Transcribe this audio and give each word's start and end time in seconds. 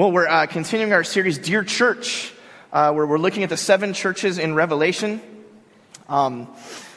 Well, 0.00 0.12
we're 0.12 0.28
uh, 0.28 0.46
continuing 0.46 0.94
our 0.94 1.04
series, 1.04 1.36
Dear 1.36 1.62
Church, 1.62 2.32
uh, 2.72 2.90
where 2.94 3.06
we're 3.06 3.18
looking 3.18 3.42
at 3.42 3.50
the 3.50 3.58
seven 3.58 3.92
churches 3.92 4.38
in 4.38 4.54
Revelation. 4.54 5.20
Um, 6.08 6.48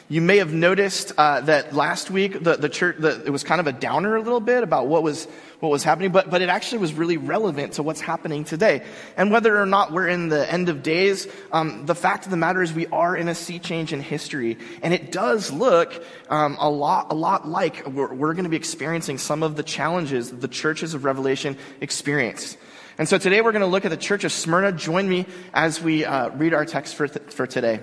you 0.08 0.22
may 0.22 0.38
have 0.38 0.54
noticed 0.54 1.12
uh, 1.18 1.42
that 1.42 1.74
last 1.74 2.10
week 2.10 2.42
the, 2.42 2.56
the 2.56 2.70
church 2.70 2.96
the, 2.98 3.22
it 3.26 3.28
was 3.28 3.44
kind 3.44 3.60
of 3.60 3.66
a 3.66 3.72
downer 3.72 4.16
a 4.16 4.22
little 4.22 4.40
bit 4.40 4.62
about 4.62 4.86
what 4.86 5.02
was 5.02 5.26
what 5.60 5.68
was 5.68 5.84
happening, 5.84 6.12
but 6.12 6.30
but 6.30 6.40
it 6.40 6.48
actually 6.48 6.78
was 6.78 6.94
really 6.94 7.18
relevant 7.18 7.74
to 7.74 7.82
what's 7.82 8.00
happening 8.00 8.42
today. 8.42 8.82
And 9.18 9.30
whether 9.30 9.54
or 9.60 9.66
not 9.66 9.92
we're 9.92 10.08
in 10.08 10.30
the 10.30 10.50
end 10.50 10.70
of 10.70 10.82
days, 10.82 11.28
um, 11.52 11.84
the 11.84 11.94
fact 11.94 12.24
of 12.24 12.30
the 12.30 12.38
matter 12.38 12.62
is 12.62 12.72
we 12.72 12.86
are 12.86 13.14
in 13.14 13.28
a 13.28 13.34
sea 13.34 13.58
change 13.58 13.92
in 13.92 14.00
history, 14.00 14.56
and 14.80 14.94
it 14.94 15.12
does 15.12 15.52
look 15.52 16.02
um, 16.30 16.56
a 16.58 16.70
lot 16.70 17.08
a 17.10 17.14
lot 17.14 17.46
like 17.46 17.86
we're, 17.86 18.14
we're 18.14 18.32
going 18.32 18.44
to 18.44 18.50
be 18.50 18.56
experiencing 18.56 19.18
some 19.18 19.42
of 19.42 19.56
the 19.56 19.62
challenges 19.62 20.30
the 20.30 20.48
churches 20.48 20.94
of 20.94 21.04
Revelation 21.04 21.58
experienced. 21.82 22.56
And 22.96 23.08
so 23.08 23.18
today 23.18 23.40
we're 23.40 23.50
going 23.50 23.60
to 23.60 23.66
look 23.66 23.84
at 23.84 23.90
the 23.90 23.96
church 23.96 24.22
of 24.22 24.30
Smyrna. 24.30 24.70
Join 24.70 25.08
me 25.08 25.26
as 25.52 25.82
we 25.82 26.04
uh, 26.04 26.28
read 26.30 26.54
our 26.54 26.64
text 26.64 26.94
for, 26.94 27.08
th- 27.08 27.32
for 27.32 27.44
today. 27.44 27.80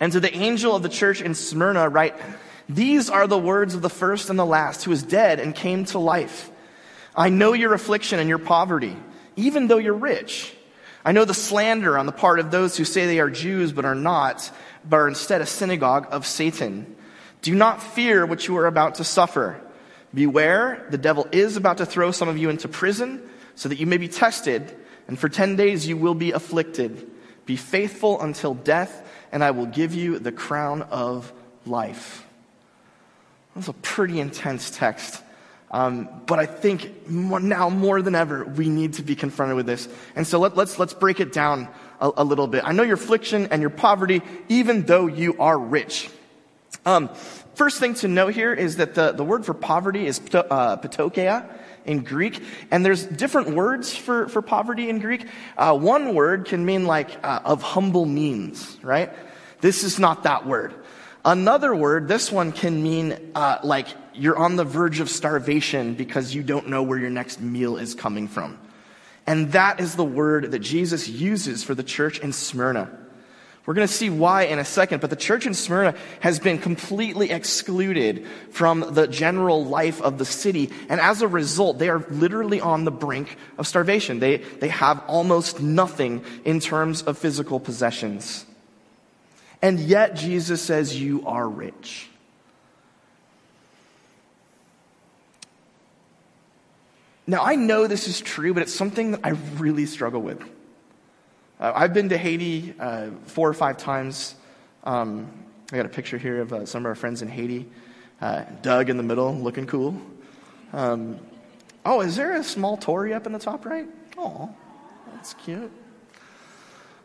And 0.00 0.10
to 0.12 0.20
the 0.20 0.34
angel 0.34 0.74
of 0.74 0.82
the 0.82 0.88
church 0.88 1.20
in 1.20 1.34
Smyrna, 1.34 1.90
write, 1.90 2.16
These 2.66 3.10
are 3.10 3.26
the 3.26 3.38
words 3.38 3.74
of 3.74 3.82
the 3.82 3.90
first 3.90 4.30
and 4.30 4.38
the 4.38 4.46
last, 4.46 4.84
who 4.84 4.92
is 4.92 5.02
dead 5.02 5.38
and 5.38 5.54
came 5.54 5.84
to 5.86 5.98
life. 5.98 6.50
I 7.14 7.28
know 7.28 7.52
your 7.52 7.74
affliction 7.74 8.18
and 8.20 8.28
your 8.28 8.38
poverty, 8.38 8.96
even 9.36 9.68
though 9.68 9.76
you're 9.76 9.92
rich. 9.92 10.54
I 11.04 11.12
know 11.12 11.26
the 11.26 11.34
slander 11.34 11.98
on 11.98 12.06
the 12.06 12.12
part 12.12 12.40
of 12.40 12.50
those 12.50 12.74
who 12.74 12.86
say 12.86 13.04
they 13.04 13.20
are 13.20 13.28
Jews 13.28 13.70
but 13.70 13.84
are 13.84 13.94
not, 13.94 14.50
but 14.88 14.96
are 14.96 15.08
instead 15.08 15.42
a 15.42 15.46
synagogue 15.46 16.06
of 16.10 16.26
Satan. 16.26 16.96
Do 17.42 17.54
not 17.54 17.82
fear 17.82 18.24
what 18.24 18.48
you 18.48 18.56
are 18.56 18.66
about 18.66 18.94
to 18.94 19.04
suffer. 19.04 19.60
Beware, 20.14 20.86
the 20.90 20.98
devil 20.98 21.28
is 21.32 21.58
about 21.58 21.78
to 21.78 21.86
throw 21.86 22.12
some 22.12 22.28
of 22.28 22.38
you 22.38 22.48
into 22.48 22.66
prison 22.66 23.28
so 23.54 23.68
that 23.68 23.78
you 23.78 23.86
may 23.86 23.98
be 23.98 24.08
tested, 24.08 24.74
and 25.08 25.18
for 25.18 25.28
10 25.28 25.56
days 25.56 25.86
you 25.86 25.96
will 25.96 26.14
be 26.14 26.32
afflicted. 26.32 27.10
Be 27.46 27.56
faithful 27.56 28.20
until 28.20 28.54
death, 28.54 29.06
and 29.30 29.42
I 29.42 29.50
will 29.50 29.66
give 29.66 29.94
you 29.94 30.18
the 30.18 30.32
crown 30.32 30.82
of 30.82 31.32
life. 31.66 32.26
That's 33.54 33.68
a 33.68 33.74
pretty 33.74 34.20
intense 34.20 34.70
text. 34.70 35.22
Um, 35.70 36.08
but 36.26 36.38
I 36.38 36.46
think 36.46 37.08
more, 37.08 37.40
now 37.40 37.70
more 37.70 38.02
than 38.02 38.14
ever, 38.14 38.44
we 38.44 38.68
need 38.68 38.94
to 38.94 39.02
be 39.02 39.16
confronted 39.16 39.56
with 39.56 39.66
this. 39.66 39.88
And 40.14 40.26
so 40.26 40.38
let, 40.38 40.52
us 40.52 40.58
let's, 40.58 40.78
let's 40.78 40.94
break 40.94 41.18
it 41.18 41.32
down 41.32 41.68
a, 42.00 42.10
a, 42.18 42.24
little 42.24 42.46
bit. 42.46 42.62
I 42.66 42.72
know 42.72 42.82
your 42.82 42.94
affliction 42.94 43.48
and 43.50 43.62
your 43.62 43.70
poverty, 43.70 44.20
even 44.50 44.82
though 44.82 45.06
you 45.06 45.38
are 45.38 45.58
rich. 45.58 46.10
Um, 46.84 47.08
first 47.54 47.80
thing 47.80 47.94
to 47.94 48.08
note 48.08 48.34
here 48.34 48.52
is 48.52 48.76
that 48.76 48.94
the, 48.94 49.12
the 49.12 49.24
word 49.24 49.46
for 49.46 49.54
poverty 49.54 50.06
is 50.06 50.20
uh, 50.34 50.76
ptocheia 50.76 51.48
in 51.84 52.02
Greek. 52.02 52.42
And 52.70 52.84
there's 52.84 53.04
different 53.04 53.50
words 53.50 53.94
for, 53.94 54.28
for 54.28 54.42
poverty 54.42 54.88
in 54.88 54.98
Greek. 54.98 55.26
Uh, 55.56 55.76
one 55.76 56.14
word 56.14 56.46
can 56.46 56.64
mean 56.64 56.86
like 56.86 57.10
uh, 57.24 57.40
of 57.44 57.62
humble 57.62 58.06
means, 58.06 58.78
right? 58.82 59.12
This 59.60 59.84
is 59.84 59.98
not 59.98 60.24
that 60.24 60.46
word. 60.46 60.74
Another 61.24 61.74
word, 61.74 62.08
this 62.08 62.32
one 62.32 62.50
can 62.50 62.82
mean 62.82 63.32
uh, 63.34 63.58
like 63.62 63.86
you're 64.12 64.36
on 64.36 64.56
the 64.56 64.64
verge 64.64 64.98
of 65.00 65.08
starvation 65.08 65.94
because 65.94 66.34
you 66.34 66.42
don't 66.42 66.68
know 66.68 66.82
where 66.82 66.98
your 66.98 67.10
next 67.10 67.40
meal 67.40 67.76
is 67.76 67.94
coming 67.94 68.26
from. 68.26 68.58
And 69.26 69.52
that 69.52 69.80
is 69.80 69.94
the 69.94 70.04
word 70.04 70.50
that 70.50 70.58
Jesus 70.58 71.08
uses 71.08 71.62
for 71.62 71.76
the 71.76 71.84
church 71.84 72.18
in 72.18 72.32
Smyrna. 72.32 72.90
We're 73.64 73.74
going 73.74 73.86
to 73.86 73.92
see 73.92 74.10
why 74.10 74.44
in 74.44 74.58
a 74.58 74.64
second, 74.64 75.00
but 75.00 75.10
the 75.10 75.16
church 75.16 75.46
in 75.46 75.54
Smyrna 75.54 75.94
has 76.18 76.40
been 76.40 76.58
completely 76.58 77.30
excluded 77.30 78.26
from 78.50 78.80
the 78.94 79.06
general 79.06 79.64
life 79.64 80.02
of 80.02 80.18
the 80.18 80.24
city. 80.24 80.70
And 80.88 81.00
as 81.00 81.22
a 81.22 81.28
result, 81.28 81.78
they 81.78 81.88
are 81.88 82.04
literally 82.10 82.60
on 82.60 82.84
the 82.84 82.90
brink 82.90 83.36
of 83.58 83.68
starvation. 83.68 84.18
They, 84.18 84.38
they 84.38 84.68
have 84.68 85.04
almost 85.06 85.60
nothing 85.60 86.24
in 86.44 86.58
terms 86.58 87.02
of 87.02 87.18
physical 87.18 87.60
possessions. 87.60 88.44
And 89.60 89.78
yet 89.78 90.16
Jesus 90.16 90.60
says, 90.60 91.00
You 91.00 91.24
are 91.24 91.48
rich. 91.48 92.08
Now, 97.28 97.44
I 97.44 97.54
know 97.54 97.86
this 97.86 98.08
is 98.08 98.20
true, 98.20 98.52
but 98.52 98.64
it's 98.64 98.74
something 98.74 99.12
that 99.12 99.20
I 99.22 99.30
really 99.30 99.86
struggle 99.86 100.20
with. 100.20 100.42
Uh, 101.62 101.72
I've 101.76 101.94
been 101.94 102.08
to 102.08 102.18
Haiti 102.18 102.74
uh, 102.80 103.10
four 103.26 103.48
or 103.48 103.54
five 103.54 103.76
times. 103.76 104.34
Um, 104.82 105.30
I 105.70 105.76
got 105.76 105.86
a 105.86 105.90
picture 105.90 106.18
here 106.18 106.40
of 106.40 106.52
uh, 106.52 106.66
some 106.66 106.82
of 106.82 106.86
our 106.86 106.96
friends 106.96 107.22
in 107.22 107.28
Haiti. 107.28 107.68
Uh, 108.20 108.42
Doug 108.62 108.90
in 108.90 108.96
the 108.96 109.04
middle, 109.04 109.32
looking 109.32 109.68
cool. 109.68 109.96
Um, 110.72 111.20
oh, 111.86 112.00
is 112.00 112.16
there 112.16 112.34
a 112.34 112.42
small 112.42 112.76
Tory 112.76 113.14
up 113.14 113.26
in 113.26 113.32
the 113.32 113.38
top 113.38 113.64
right? 113.64 113.86
Oh, 114.18 114.52
that's 115.14 115.34
cute. 115.34 115.70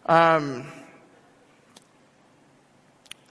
Um, 0.07 0.66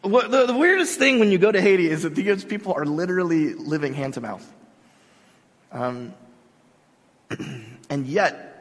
what, 0.03 0.31
the, 0.31 0.47
the, 0.47 0.57
weirdest 0.57 0.97
thing 0.97 1.19
when 1.19 1.33
you 1.33 1.39
go 1.39 1.51
to 1.51 1.61
Haiti 1.61 1.91
is 1.91 2.05
that 2.05 2.15
these 2.15 2.45
people 2.45 2.73
are 2.75 2.87
literally 2.87 3.55
living 3.55 3.95
hand 3.95 4.15
to 4.15 4.21
mouth. 4.21 4.55
Um, 5.73 6.15
and 7.91 8.07
yet, 8.07 8.56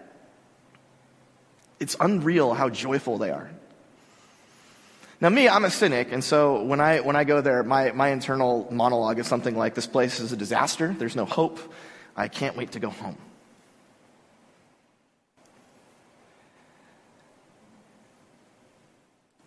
it's 1.80 1.96
unreal 2.00 2.54
how 2.54 2.70
joyful 2.70 3.18
they 3.18 3.32
are. 3.32 3.50
Now, 5.22 5.30
me, 5.30 5.48
I'm 5.48 5.64
a 5.64 5.72
cynic, 5.72 6.12
and 6.12 6.24
so 6.24 6.64
when 6.64 6.82
I, 6.82 7.00
when 7.00 7.16
I 7.16 7.24
go 7.24 7.40
there, 7.40 7.64
my, 7.64 7.92
my 7.92 8.10
internal 8.10 8.68
monologue 8.70 9.18
is 9.18 9.28
something 9.28 9.58
like 9.58 9.74
this 9.74 9.88
place 9.88 10.20
is 10.20 10.34
a 10.34 10.38
disaster, 10.38 10.94
there's 10.98 11.16
no 11.16 11.26
hope, 11.26 11.60
I 12.18 12.28
can't 12.28 12.58
wait 12.58 12.74
to 12.74 12.80
go 12.80 12.90
home. 12.90 13.18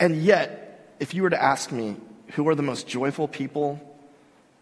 And 0.00 0.16
yet, 0.16 0.94
if 1.00 1.12
you 1.12 1.22
were 1.22 1.30
to 1.30 1.42
ask 1.42 1.72
me 1.72 1.96
who 2.32 2.48
are 2.48 2.54
the 2.54 2.62
most 2.62 2.86
joyful 2.86 3.28
people 3.28 3.80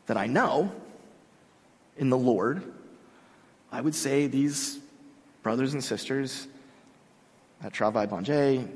that 0.06 0.16
I 0.16 0.27
know 0.27 0.72
in 1.97 2.10
the 2.10 2.19
Lord, 2.19 2.62
I 3.71 3.81
would 3.81 3.94
say 3.94 4.27
these 4.27 4.78
brothers 5.43 5.72
and 5.72 5.84
sisters 5.84 6.48
at 7.62 7.72
Travail 7.72 8.06
Banje, 8.06 8.68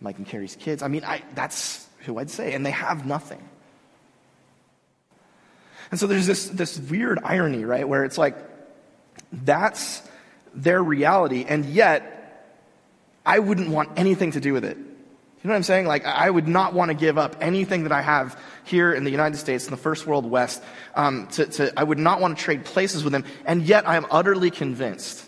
Mike 0.00 0.18
and 0.18 0.26
Carrie's 0.26 0.56
kids. 0.56 0.82
I 0.82 0.88
mean, 0.88 1.04
I, 1.04 1.22
that's 1.34 1.86
who 2.00 2.18
I'd 2.18 2.30
say. 2.30 2.54
And 2.54 2.64
they 2.66 2.70
have 2.70 3.06
nothing. 3.06 3.42
And 5.90 6.00
so 6.00 6.06
there's 6.06 6.26
this, 6.26 6.48
this 6.48 6.78
weird 6.78 7.20
irony, 7.22 7.64
right? 7.64 7.86
Where 7.86 8.04
it's 8.04 8.18
like, 8.18 8.36
that's 9.30 10.02
their 10.54 10.82
reality. 10.82 11.44
And 11.46 11.64
yet, 11.66 12.18
I 13.24 13.38
wouldn't 13.38 13.68
want 13.68 13.90
anything 13.96 14.32
to 14.32 14.40
do 14.40 14.52
with 14.52 14.64
it. 14.64 14.76
You 14.76 15.48
know 15.48 15.54
what 15.54 15.56
I'm 15.56 15.62
saying? 15.64 15.86
Like, 15.86 16.04
I 16.06 16.30
would 16.30 16.48
not 16.48 16.72
want 16.72 16.90
to 16.90 16.94
give 16.94 17.18
up 17.18 17.36
anything 17.40 17.82
that 17.82 17.92
I 17.92 18.00
have 18.00 18.40
here 18.64 18.92
in 18.92 19.04
the 19.04 19.10
United 19.10 19.36
States, 19.36 19.64
in 19.64 19.70
the 19.70 19.76
first 19.76 20.06
world 20.06 20.24
West. 20.24 20.62
Um, 20.94 21.26
to, 21.32 21.46
to, 21.46 21.78
I 21.78 21.82
would 21.82 21.98
not 21.98 22.20
want 22.20 22.38
to 22.38 22.42
trade 22.42 22.64
places 22.64 23.02
with 23.04 23.12
them. 23.12 23.24
And 23.44 23.62
yet, 23.62 23.88
I 23.88 23.96
am 23.96 24.06
utterly 24.10 24.50
convinced 24.50 25.24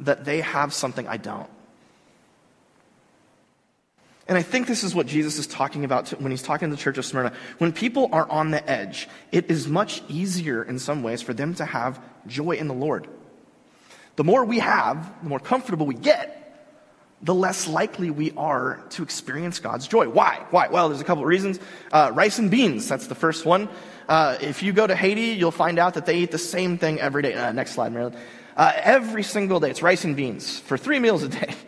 that 0.00 0.24
they 0.24 0.40
have 0.40 0.72
something 0.72 1.06
I 1.06 1.16
don't. 1.16 1.48
And 4.28 4.36
I 4.36 4.42
think 4.42 4.66
this 4.66 4.84
is 4.84 4.94
what 4.94 5.06
Jesus 5.06 5.38
is 5.38 5.46
talking 5.46 5.84
about 5.84 6.10
when 6.20 6.30
he's 6.30 6.42
talking 6.42 6.68
to 6.68 6.76
the 6.76 6.80
church 6.80 6.98
of 6.98 7.06
Smyrna. 7.06 7.32
When 7.56 7.72
people 7.72 8.10
are 8.12 8.30
on 8.30 8.50
the 8.50 8.70
edge, 8.70 9.08
it 9.32 9.50
is 9.50 9.66
much 9.66 10.02
easier 10.08 10.62
in 10.62 10.78
some 10.78 11.02
ways 11.02 11.22
for 11.22 11.32
them 11.32 11.54
to 11.54 11.64
have 11.64 11.98
joy 12.26 12.52
in 12.52 12.68
the 12.68 12.74
Lord. 12.74 13.08
The 14.16 14.24
more 14.24 14.44
we 14.44 14.58
have, 14.58 15.10
the 15.22 15.30
more 15.30 15.40
comfortable 15.40 15.86
we 15.86 15.94
get, 15.94 16.34
the 17.22 17.34
less 17.34 17.66
likely 17.66 18.10
we 18.10 18.32
are 18.36 18.80
to 18.90 19.02
experience 19.02 19.60
God's 19.60 19.88
joy. 19.88 20.08
Why? 20.08 20.44
Why? 20.50 20.68
Well, 20.68 20.88
there's 20.88 21.00
a 21.00 21.04
couple 21.04 21.24
of 21.24 21.28
reasons. 21.28 21.58
Uh, 21.90 22.12
rice 22.14 22.38
and 22.38 22.50
beans, 22.50 22.86
that's 22.86 23.06
the 23.06 23.14
first 23.14 23.46
one. 23.46 23.68
Uh, 24.08 24.36
if 24.40 24.62
you 24.62 24.72
go 24.72 24.86
to 24.86 24.94
Haiti, 24.94 25.38
you'll 25.38 25.50
find 25.50 25.78
out 25.78 25.94
that 25.94 26.06
they 26.06 26.18
eat 26.18 26.30
the 26.30 26.38
same 26.38 26.78
thing 26.78 27.00
every 27.00 27.22
day. 27.22 27.34
Uh, 27.34 27.52
next 27.52 27.72
slide, 27.72 27.92
Marilyn. 27.92 28.16
Uh, 28.58 28.72
every 28.82 29.22
single 29.22 29.60
day. 29.60 29.70
It's 29.70 29.82
rice 29.82 30.04
and 30.04 30.16
beans 30.16 30.58
for 30.58 30.76
three 30.76 30.98
meals 30.98 31.22
a 31.22 31.28
day. 31.28 31.54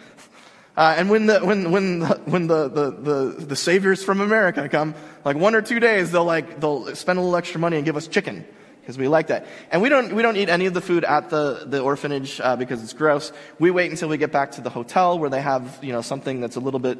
Uh, 0.76 0.94
and 0.97 1.11
when 1.11 1.26
the 1.26 1.41
when 1.41 1.73
when 1.73 1.99
the, 1.99 2.06
when 2.25 2.47
the, 2.47 2.69
the, 2.69 2.91
the 2.93 3.44
the 3.44 3.56
saviors 3.56 4.03
from 4.03 4.20
America 4.20 4.67
come, 4.69 4.94
like 5.25 5.37
one 5.37 5.55
or 5.55 5.61
two 5.61 5.79
days, 5.79 6.11
they'll 6.11 6.25
like 6.25 6.61
they'll 6.61 6.94
spend 6.94 7.19
a 7.19 7.20
little 7.20 7.37
extra 7.37 7.61
money 7.61 7.76
and 7.76 7.85
give 7.85 7.97
us 7.97 8.06
chicken 8.06 8.47
because 8.81 8.97
we 8.97 9.06
like 9.06 9.26
that. 9.26 9.47
And 9.73 9.82
we 9.82 9.88
don't 9.91 10.14
we 10.14 10.23
don't 10.23 10.37
eat 10.37 10.49
any 10.49 10.67
of 10.67 10.73
the 10.73 10.81
food 10.81 11.05
at 11.05 11.29
the 11.29 11.64
the 11.67 11.81
orphanage 11.81 12.41
uh, 12.41 12.56
because 12.56 12.82
it's 12.82 12.94
gross. 12.94 13.31
We 13.59 13.70
wait 13.73 13.91
until 13.91 14.09
we 14.09 14.17
get 14.17 14.32
back 14.32 14.53
to 14.53 14.62
the 14.62 14.70
hotel 14.70 15.19
where 15.19 15.29
they 15.29 15.43
have 15.43 15.81
you 15.82 15.93
know 15.93 16.03
something 16.03 16.41
that's 16.41 16.56
a 16.56 16.61
little 16.61 16.81
bit 16.81 16.99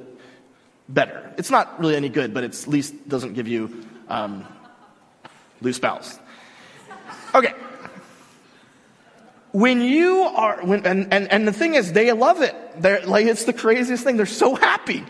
better. 0.89 1.33
It's 1.39 1.51
not 1.51 1.79
really 1.81 1.97
any 1.97 2.11
good, 2.11 2.35
but 2.35 2.45
at 2.45 2.67
least 2.67 3.09
doesn't 3.09 3.33
give 3.33 3.49
you 3.49 3.87
um, 4.09 4.45
loose 5.63 5.79
bowels. 5.79 6.19
Okay 7.35 7.55
when 9.53 9.81
you 9.81 10.21
are, 10.23 10.65
when, 10.65 10.87
and, 10.87 11.13
and, 11.13 11.31
and 11.31 11.47
the 11.47 11.53
thing 11.53 11.75
is, 11.75 11.93
they 11.93 12.13
love 12.13 12.41
it. 12.43 12.55
They're 12.81 13.05
like, 13.07 13.27
it's 13.27 13.45
the 13.45 13.53
craziest 13.53 14.05
thing. 14.05 14.17
They're 14.17 14.27
so 14.27 14.55
happy. 14.55 15.05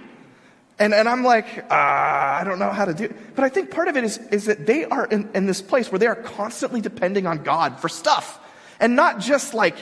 And, 0.79 0.95
and 0.95 1.09
I'm 1.09 1.25
like, 1.25 1.59
uh, 1.71 1.75
I 1.75 2.43
don't 2.45 2.59
know 2.59 2.71
how 2.71 2.87
to 2.87 2.95
do 2.95 3.05
it. 3.05 3.37
But 3.37 3.45
I 3.45 3.51
think 3.51 3.71
part 3.71 3.89
of 3.89 3.97
it 3.97 4.05
is, 4.05 4.19
is 4.31 4.47
that 4.47 4.67
they 4.67 4.87
are 4.87 5.05
in, 5.07 5.29
in 5.35 5.47
this 5.47 5.61
place 5.61 5.93
where 5.93 5.99
they 5.99 6.07
are 6.07 6.17
constantly 6.17 6.81
depending 6.81 7.27
on 7.27 7.43
God 7.43 7.81
for 7.81 7.89
stuff. 7.89 8.39
And 8.81 8.97
not 8.97 9.21
just 9.21 9.53
like 9.53 9.77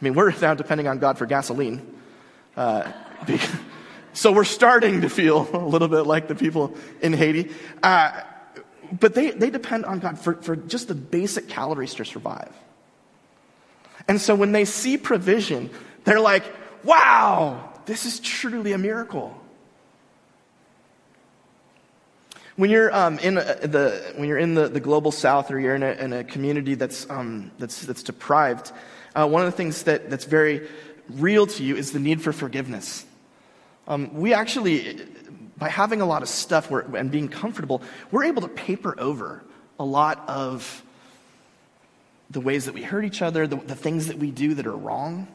I 0.00 0.04
mean, 0.04 0.14
we're 0.14 0.32
now 0.38 0.54
depending 0.54 0.88
on 0.88 0.98
God 0.98 1.16
for 1.16 1.26
gasoline. 1.26 1.94
Uh, 2.56 2.92
so 4.12 4.32
we're 4.32 4.44
starting 4.44 5.02
to 5.02 5.08
feel 5.08 5.48
a 5.56 5.64
little 5.64 5.88
bit 5.88 6.02
like 6.02 6.28
the 6.28 6.34
people 6.34 6.76
in 7.00 7.12
Haiti. 7.12 7.50
Uh, 7.82 8.20
but 9.00 9.14
they, 9.14 9.30
they 9.30 9.50
depend 9.50 9.86
on 9.86 10.00
God 10.00 10.18
for, 10.18 10.34
for 10.34 10.56
just 10.56 10.88
the 10.88 10.94
basic 10.94 11.48
calories 11.48 11.94
to 11.94 12.04
survive. 12.04 12.52
And 14.06 14.20
so 14.20 14.34
when 14.34 14.52
they 14.52 14.64
see 14.64 14.98
provision, 14.98 15.70
they're 16.04 16.20
like, 16.20 16.44
wow, 16.84 17.72
this 17.86 18.04
is 18.04 18.20
truly 18.20 18.72
a 18.72 18.78
miracle. 18.78 19.36
When 22.56 22.70
you're 22.70 22.94
um, 22.94 23.18
in 23.18 23.34
the 23.34 24.12
when 24.16 24.28
you're 24.28 24.38
in 24.38 24.54
the, 24.54 24.68
the 24.68 24.78
global 24.78 25.10
south 25.10 25.50
or 25.50 25.58
you're 25.58 25.74
in 25.74 25.82
a, 25.82 25.92
in 25.92 26.12
a 26.12 26.22
community 26.22 26.74
that's 26.76 27.08
um, 27.10 27.50
that's 27.58 27.84
that's 27.84 28.04
deprived, 28.04 28.70
uh, 29.16 29.26
one 29.26 29.42
of 29.42 29.50
the 29.50 29.56
things 29.56 29.82
that, 29.84 30.08
that's 30.08 30.24
very 30.24 30.68
real 31.10 31.46
to 31.46 31.64
you 31.64 31.74
is 31.76 31.90
the 31.90 31.98
need 31.98 32.22
for 32.22 32.32
forgiveness. 32.32 33.04
Um, 33.88 34.14
we 34.14 34.32
actually, 34.32 35.00
by 35.58 35.68
having 35.68 36.00
a 36.00 36.06
lot 36.06 36.22
of 36.22 36.28
stuff 36.28 36.70
and 36.70 37.10
being 37.10 37.28
comfortable, 37.28 37.82
we're 38.12 38.24
able 38.24 38.42
to 38.42 38.48
paper 38.48 38.94
over 38.98 39.42
a 39.80 39.84
lot 39.84 40.22
of 40.28 40.83
the 42.34 42.40
ways 42.40 42.66
that 42.66 42.74
we 42.74 42.82
hurt 42.82 43.04
each 43.04 43.22
other, 43.22 43.46
the, 43.46 43.56
the 43.56 43.74
things 43.74 44.08
that 44.08 44.18
we 44.18 44.30
do 44.30 44.54
that 44.54 44.66
are 44.66 44.76
wrong. 44.76 45.26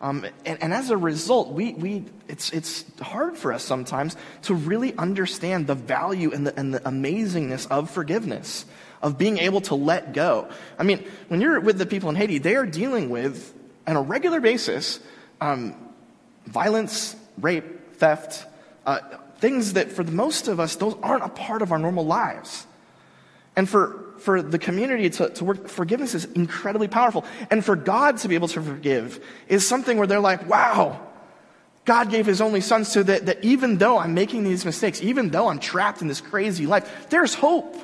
Um, 0.00 0.24
and, 0.46 0.62
and, 0.62 0.72
as 0.72 0.90
a 0.90 0.96
result, 0.96 1.48
we, 1.50 1.72
we, 1.72 2.04
it's, 2.28 2.52
it's 2.52 2.84
hard 3.00 3.36
for 3.36 3.52
us 3.52 3.64
sometimes 3.64 4.16
to 4.42 4.54
really 4.54 4.96
understand 4.96 5.66
the 5.66 5.74
value 5.74 6.30
and 6.32 6.46
the, 6.46 6.56
and 6.56 6.72
the 6.72 6.78
amazingness 6.80 7.66
of 7.68 7.90
forgiveness, 7.90 8.64
of 9.02 9.18
being 9.18 9.38
able 9.38 9.60
to 9.62 9.74
let 9.74 10.12
go. 10.12 10.48
I 10.78 10.84
mean, 10.84 11.04
when 11.26 11.40
you're 11.40 11.58
with 11.58 11.78
the 11.78 11.86
people 11.86 12.10
in 12.10 12.14
Haiti, 12.14 12.38
they 12.38 12.54
are 12.54 12.66
dealing 12.66 13.10
with, 13.10 13.52
on 13.88 13.96
a 13.96 14.02
regular 14.02 14.40
basis, 14.40 15.00
um, 15.40 15.74
violence, 16.46 17.16
rape, 17.36 17.96
theft, 17.96 18.46
uh, 18.86 19.00
things 19.38 19.72
that 19.72 19.90
for 19.90 20.04
the 20.04 20.12
most 20.12 20.46
of 20.46 20.60
us, 20.60 20.76
those 20.76 20.94
aren't 21.02 21.24
a 21.24 21.28
part 21.28 21.60
of 21.60 21.72
our 21.72 21.78
normal 21.78 22.06
lives. 22.06 22.68
And 23.56 23.68
for, 23.68 24.07
for 24.18 24.42
the 24.42 24.58
community 24.58 25.10
to, 25.10 25.30
to 25.30 25.44
work, 25.44 25.68
forgiveness 25.68 26.14
is 26.14 26.24
incredibly 26.24 26.88
powerful. 26.88 27.24
And 27.50 27.64
for 27.64 27.76
God 27.76 28.18
to 28.18 28.28
be 28.28 28.34
able 28.34 28.48
to 28.48 28.60
forgive 28.60 29.24
is 29.48 29.66
something 29.66 29.98
where 29.98 30.06
they're 30.06 30.20
like, 30.20 30.48
wow, 30.48 31.00
God 31.84 32.10
gave 32.10 32.26
his 32.26 32.40
only 32.40 32.60
son 32.60 32.84
so 32.84 33.02
that, 33.02 33.26
that 33.26 33.44
even 33.44 33.78
though 33.78 33.98
I'm 33.98 34.14
making 34.14 34.44
these 34.44 34.64
mistakes, 34.64 35.02
even 35.02 35.30
though 35.30 35.48
I'm 35.48 35.58
trapped 35.58 36.02
in 36.02 36.08
this 36.08 36.20
crazy 36.20 36.66
life, 36.66 37.08
there's 37.08 37.34
hope. 37.34 37.76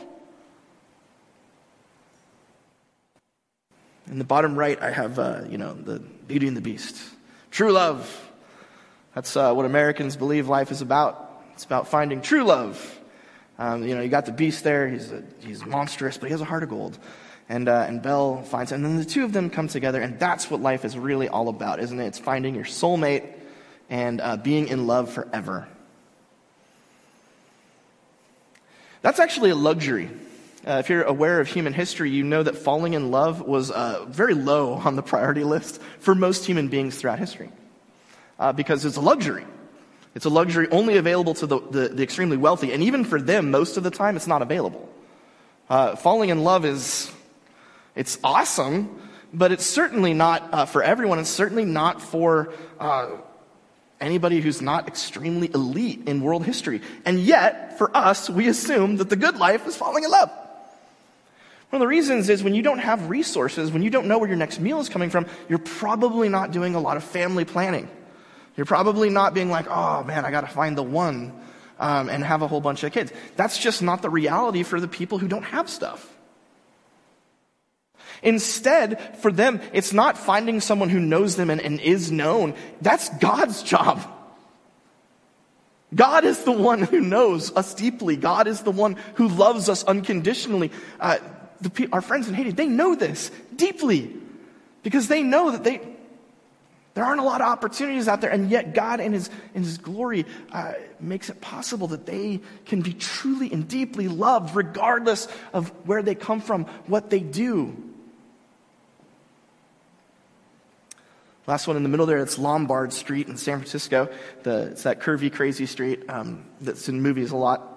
In 4.06 4.18
the 4.18 4.24
bottom 4.24 4.58
right, 4.58 4.80
I 4.82 4.90
have, 4.90 5.18
uh, 5.18 5.42
you 5.48 5.56
know, 5.56 5.72
the 5.72 5.98
Beauty 5.98 6.46
and 6.46 6.56
the 6.56 6.60
Beast. 6.60 6.96
True 7.50 7.72
love. 7.72 8.30
That's 9.14 9.36
uh, 9.36 9.54
what 9.54 9.64
Americans 9.64 10.16
believe 10.16 10.48
life 10.48 10.70
is 10.70 10.82
about. 10.82 11.42
It's 11.54 11.64
about 11.64 11.88
finding 11.88 12.20
true 12.20 12.44
love. 12.44 13.00
Um, 13.58 13.86
you 13.86 13.94
know, 13.94 14.00
you 14.00 14.08
got 14.08 14.26
the 14.26 14.32
beast 14.32 14.64
there. 14.64 14.88
He's, 14.88 15.12
a, 15.12 15.22
he's 15.40 15.64
monstrous, 15.64 16.18
but 16.18 16.26
he 16.26 16.32
has 16.32 16.40
a 16.40 16.44
heart 16.44 16.62
of 16.62 16.68
gold. 16.68 16.98
And, 17.48 17.68
uh, 17.68 17.84
and 17.86 18.02
Belle 18.02 18.42
finds 18.42 18.72
him. 18.72 18.84
And 18.84 18.84
then 18.84 18.96
the 18.98 19.04
two 19.04 19.24
of 19.24 19.32
them 19.32 19.50
come 19.50 19.68
together, 19.68 20.00
and 20.00 20.18
that's 20.18 20.50
what 20.50 20.60
life 20.60 20.84
is 20.84 20.96
really 20.96 21.28
all 21.28 21.48
about, 21.48 21.78
isn't 21.80 22.00
it? 22.00 22.06
It's 22.06 22.18
finding 22.18 22.54
your 22.54 22.64
soulmate 22.64 23.26
and 23.90 24.20
uh, 24.20 24.36
being 24.36 24.68
in 24.68 24.86
love 24.86 25.12
forever. 25.12 25.68
That's 29.02 29.20
actually 29.20 29.50
a 29.50 29.54
luxury. 29.54 30.08
Uh, 30.66 30.78
if 30.78 30.88
you're 30.88 31.02
aware 31.02 31.40
of 31.40 31.46
human 31.46 31.74
history, 31.74 32.10
you 32.10 32.24
know 32.24 32.42
that 32.42 32.56
falling 32.56 32.94
in 32.94 33.10
love 33.10 33.42
was 33.42 33.70
uh, 33.70 34.06
very 34.08 34.32
low 34.32 34.72
on 34.72 34.96
the 34.96 35.02
priority 35.02 35.44
list 35.44 35.80
for 35.98 36.14
most 36.14 36.46
human 36.46 36.68
beings 36.68 36.96
throughout 36.96 37.18
history 37.18 37.50
uh, 38.38 38.52
because 38.52 38.84
it's 38.86 38.96
a 38.96 39.00
luxury. 39.00 39.44
It's 40.14 40.24
a 40.24 40.30
luxury 40.30 40.68
only 40.70 40.96
available 40.96 41.34
to 41.34 41.46
the, 41.46 41.60
the, 41.60 41.88
the, 41.88 42.02
extremely 42.02 42.36
wealthy. 42.36 42.72
And 42.72 42.82
even 42.84 43.04
for 43.04 43.20
them, 43.20 43.50
most 43.50 43.76
of 43.76 43.82
the 43.82 43.90
time, 43.90 44.16
it's 44.16 44.28
not 44.28 44.42
available. 44.42 44.88
Uh, 45.68 45.96
falling 45.96 46.30
in 46.30 46.44
love 46.44 46.64
is, 46.64 47.10
it's 47.96 48.18
awesome, 48.22 49.00
but 49.32 49.50
it's 49.50 49.66
certainly 49.66 50.14
not 50.14 50.54
uh, 50.54 50.64
for 50.66 50.82
everyone. 50.82 51.18
It's 51.18 51.30
certainly 51.30 51.64
not 51.64 52.00
for 52.00 52.52
uh, 52.78 53.10
anybody 54.00 54.40
who's 54.40 54.62
not 54.62 54.86
extremely 54.86 55.50
elite 55.52 56.02
in 56.06 56.20
world 56.20 56.44
history. 56.44 56.80
And 57.04 57.18
yet, 57.18 57.76
for 57.78 57.94
us, 57.96 58.30
we 58.30 58.46
assume 58.46 58.98
that 58.98 59.10
the 59.10 59.16
good 59.16 59.36
life 59.36 59.66
is 59.66 59.76
falling 59.76 60.04
in 60.04 60.10
love. 60.10 60.30
One 61.70 61.82
of 61.82 61.86
the 61.86 61.88
reasons 61.88 62.28
is 62.28 62.44
when 62.44 62.54
you 62.54 62.62
don't 62.62 62.78
have 62.78 63.10
resources, 63.10 63.72
when 63.72 63.82
you 63.82 63.90
don't 63.90 64.06
know 64.06 64.18
where 64.18 64.28
your 64.28 64.38
next 64.38 64.60
meal 64.60 64.78
is 64.78 64.88
coming 64.88 65.10
from, 65.10 65.26
you're 65.48 65.58
probably 65.58 66.28
not 66.28 66.52
doing 66.52 66.76
a 66.76 66.80
lot 66.80 66.96
of 66.96 67.02
family 67.02 67.44
planning. 67.44 67.88
You're 68.56 68.66
probably 68.66 69.10
not 69.10 69.34
being 69.34 69.50
like, 69.50 69.66
oh 69.68 70.04
man, 70.04 70.24
I 70.24 70.30
got 70.30 70.42
to 70.42 70.46
find 70.46 70.78
the 70.78 70.82
one 70.82 71.32
um, 71.78 72.08
and 72.08 72.22
have 72.24 72.42
a 72.42 72.48
whole 72.48 72.60
bunch 72.60 72.84
of 72.84 72.92
kids. 72.92 73.12
That's 73.36 73.58
just 73.58 73.82
not 73.82 74.02
the 74.02 74.10
reality 74.10 74.62
for 74.62 74.80
the 74.80 74.88
people 74.88 75.18
who 75.18 75.28
don't 75.28 75.44
have 75.44 75.68
stuff. 75.68 76.10
Instead, 78.22 79.18
for 79.18 79.30
them, 79.30 79.60
it's 79.72 79.92
not 79.92 80.16
finding 80.16 80.60
someone 80.60 80.88
who 80.88 81.00
knows 81.00 81.36
them 81.36 81.50
and, 81.50 81.60
and 81.60 81.80
is 81.80 82.10
known. 82.10 82.54
That's 82.80 83.08
God's 83.18 83.62
job. 83.62 84.00
God 85.94 86.24
is 86.24 86.42
the 86.44 86.52
one 86.52 86.82
who 86.82 87.00
knows 87.00 87.54
us 87.54 87.74
deeply. 87.74 88.16
God 88.16 88.46
is 88.46 88.62
the 88.62 88.70
one 88.70 88.96
who 89.14 89.28
loves 89.28 89.68
us 89.68 89.84
unconditionally. 89.84 90.72
Uh, 90.98 91.18
the, 91.60 91.88
our 91.92 92.00
friends 92.00 92.28
in 92.28 92.34
Haiti, 92.34 92.50
they 92.50 92.66
know 92.66 92.94
this 92.94 93.30
deeply 93.54 94.16
because 94.82 95.08
they 95.08 95.22
know 95.22 95.50
that 95.52 95.62
they, 95.62 95.80
there 96.94 97.04
aren't 97.04 97.20
a 97.20 97.24
lot 97.24 97.40
of 97.40 97.48
opportunities 97.48 98.06
out 98.06 98.20
there, 98.20 98.30
and 98.30 98.50
yet 98.50 98.72
God, 98.72 99.00
in 99.00 99.12
His, 99.12 99.28
in 99.52 99.64
His 99.64 99.78
glory, 99.78 100.26
uh, 100.52 100.74
makes 101.00 101.28
it 101.28 101.40
possible 101.40 101.88
that 101.88 102.06
they 102.06 102.40
can 102.66 102.82
be 102.82 102.94
truly 102.94 103.52
and 103.52 103.66
deeply 103.66 104.06
loved, 104.06 104.54
regardless 104.54 105.26
of 105.52 105.70
where 105.86 106.02
they 106.02 106.14
come 106.14 106.40
from, 106.40 106.64
what 106.86 107.10
they 107.10 107.18
do. 107.18 107.76
Last 111.46 111.66
one 111.66 111.76
in 111.76 111.82
the 111.82 111.88
middle 111.88 112.06
there, 112.06 112.18
it's 112.18 112.38
Lombard 112.38 112.92
Street 112.92 113.28
in 113.28 113.36
San 113.36 113.58
Francisco. 113.58 114.08
The, 114.44 114.68
it's 114.68 114.84
that 114.84 115.00
curvy, 115.00 115.30
crazy 115.30 115.66
street 115.66 116.08
um, 116.08 116.46
that's 116.60 116.88
in 116.88 117.02
movies 117.02 117.32
a 117.32 117.36
lot. 117.36 117.70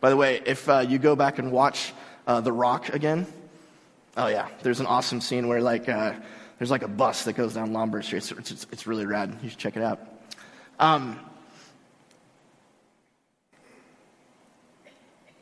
By 0.00 0.10
the 0.10 0.16
way, 0.16 0.40
if 0.44 0.68
uh, 0.68 0.84
you 0.86 0.98
go 0.98 1.16
back 1.16 1.38
and 1.38 1.50
watch 1.50 1.92
uh, 2.26 2.40
The 2.40 2.52
Rock 2.52 2.90
again, 2.90 3.26
oh 4.16 4.28
yeah, 4.28 4.46
there's 4.62 4.78
an 4.78 4.86
awesome 4.86 5.20
scene 5.20 5.48
where 5.48 5.60
like 5.60 5.88
uh, 5.88 6.12
there's 6.60 6.70
like 6.70 6.82
a 6.82 6.88
bus 6.88 7.24
that 7.24 7.32
goes 7.32 7.54
down 7.54 7.72
Lombard 7.72 8.04
Street. 8.04 8.18
It's, 8.18 8.50
it's, 8.50 8.66
it's 8.70 8.86
really 8.86 9.06
rad. 9.06 9.34
You 9.42 9.48
should 9.48 9.58
check 9.58 9.78
it 9.78 9.82
out. 9.82 9.98
Um, 10.78 11.18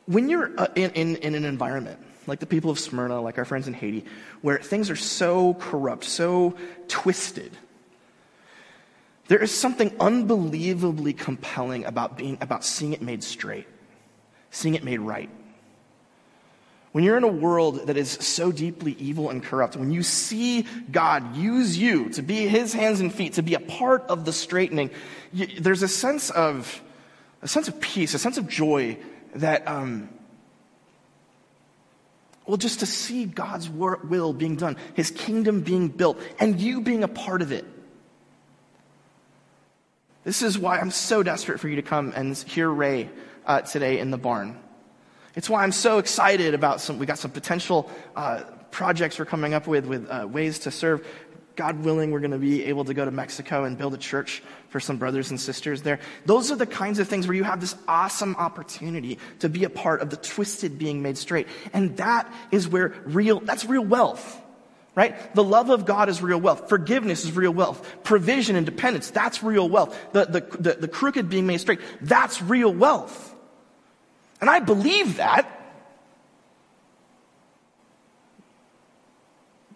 when 0.05 0.29
you're 0.29 0.57
uh, 0.57 0.67
in, 0.75 0.91
in, 0.91 1.15
in 1.17 1.35
an 1.35 1.43
environment 1.43 1.99
like 2.25 2.39
the 2.39 2.45
people 2.45 2.71
of 2.71 2.79
Smyrna, 2.79 3.19
like 3.19 3.37
our 3.37 3.43
friends 3.43 3.67
in 3.67 3.73
Haiti, 3.73 4.05
where 4.41 4.59
things 4.59 4.89
are 4.89 4.95
so 4.95 5.55
corrupt, 5.55 6.05
so 6.05 6.55
twisted, 6.87 7.51
there 9.27 9.39
is 9.39 9.51
something 9.51 9.93
unbelievably 9.99 11.13
compelling 11.13 11.83
about 11.83 12.17
being 12.17 12.37
about 12.39 12.63
seeing 12.63 12.93
it 12.93 13.01
made 13.01 13.25
straight, 13.25 13.67
seeing 14.51 14.75
it 14.75 14.85
made 14.85 15.01
right. 15.01 15.29
When 16.91 17.03
you're 17.03 17.17
in 17.17 17.23
a 17.23 17.27
world 17.27 17.87
that 17.87 17.97
is 17.97 18.09
so 18.09 18.51
deeply 18.51 18.93
evil 18.99 19.29
and 19.29 19.43
corrupt, 19.43 19.75
when 19.75 19.91
you 19.91 20.01
see 20.01 20.65
God 20.91 21.35
use 21.35 21.77
you 21.77 22.09
to 22.11 22.23
be 22.23 22.47
his 22.47 22.73
hands 22.73 22.99
and 22.99 23.13
feet, 23.13 23.33
to 23.33 23.43
be 23.43 23.53
a 23.53 23.59
part 23.59 24.03
of 24.09 24.25
the 24.25 24.33
straightening, 24.33 24.89
you, 25.31 25.47
there's 25.59 25.83
a 25.83 25.87
sense 25.87 26.29
of 26.31 26.81
a 27.41 27.47
sense 27.47 27.67
of 27.67 27.79
peace, 27.79 28.13
a 28.13 28.19
sense 28.19 28.37
of 28.37 28.47
joy 28.47 28.97
that 29.35 29.67
um, 29.67 30.09
well, 32.49 32.57
just 32.57 32.79
to 32.79 32.87
see 32.87 33.25
God's 33.25 33.69
will 33.69 34.33
being 34.33 34.55
done, 34.55 34.75
his 34.95 35.11
kingdom 35.11 35.61
being 35.61 35.87
built, 35.87 36.19
and 36.39 36.59
you 36.59 36.81
being 36.81 37.03
a 37.03 37.07
part 37.07 37.43
of 37.43 37.51
it. 37.51 37.63
This 40.23 40.41
is 40.41 40.57
why 40.57 40.79
I'm 40.79 40.89
so 40.89 41.21
desperate 41.21 41.59
for 41.59 41.69
you 41.69 41.75
to 41.75 41.83
come 41.83 42.11
and 42.15 42.35
hear 42.35 42.67
Ray 42.67 43.11
uh, 43.45 43.61
today 43.61 43.99
in 43.99 44.09
the 44.09 44.17
barn. 44.17 44.57
It's 45.35 45.49
why 45.49 45.63
I'm 45.63 45.71
so 45.71 45.97
excited 45.99 46.53
about 46.53 46.81
some, 46.81 46.99
we 46.99 47.05
got 47.05 47.19
some 47.19 47.31
potential 47.31 47.89
uh, 48.15 48.43
projects 48.71 49.19
we're 49.19 49.25
coming 49.25 49.53
up 49.53 49.67
with, 49.67 49.85
with 49.85 50.07
uh, 50.09 50.27
ways 50.29 50.59
to 50.59 50.71
serve. 50.71 51.05
God 51.55 51.83
willing, 51.83 52.11
we're 52.11 52.21
going 52.21 52.31
to 52.31 52.37
be 52.37 52.63
able 52.65 52.85
to 52.85 52.93
go 52.93 53.03
to 53.03 53.11
Mexico 53.11 53.65
and 53.65 53.77
build 53.77 53.93
a 53.93 53.97
church 53.97 54.41
for 54.69 54.79
some 54.79 54.97
brothers 54.97 55.29
and 55.29 55.39
sisters 55.39 55.81
there. 55.81 55.99
Those 56.25 56.51
are 56.51 56.55
the 56.55 56.65
kinds 56.65 56.99
of 56.99 57.09
things 57.09 57.27
where 57.27 57.35
you 57.35 57.43
have 57.43 57.59
this 57.59 57.75
awesome 57.87 58.35
opportunity 58.37 59.19
to 59.39 59.49
be 59.49 59.65
a 59.65 59.69
part 59.69 60.01
of 60.01 60.09
the 60.09 60.15
twisted 60.15 60.79
being 60.79 61.01
made 61.01 61.17
straight. 61.17 61.47
And 61.73 61.97
that 61.97 62.31
is 62.51 62.67
where 62.67 62.95
real, 63.03 63.41
that's 63.41 63.65
real 63.65 63.83
wealth. 63.83 64.41
Right? 64.95 65.33
The 65.35 65.43
love 65.43 65.69
of 65.69 65.85
God 65.85 66.09
is 66.09 66.21
real 66.21 66.39
wealth. 66.39 66.67
Forgiveness 66.67 67.23
is 67.23 67.33
real 67.33 67.53
wealth. 67.53 68.03
Provision 68.03 68.55
and 68.55 68.65
dependence, 68.65 69.11
that's 69.11 69.43
real 69.43 69.69
wealth. 69.69 69.97
The, 70.13 70.25
the, 70.25 70.57
the, 70.57 70.73
the 70.73 70.87
crooked 70.87 71.29
being 71.29 71.45
made 71.45 71.59
straight, 71.59 71.79
that's 72.01 72.41
real 72.41 72.73
wealth. 72.73 73.28
And 74.41 74.49
I 74.49 74.59
believe 74.59 75.17
that. 75.17 75.55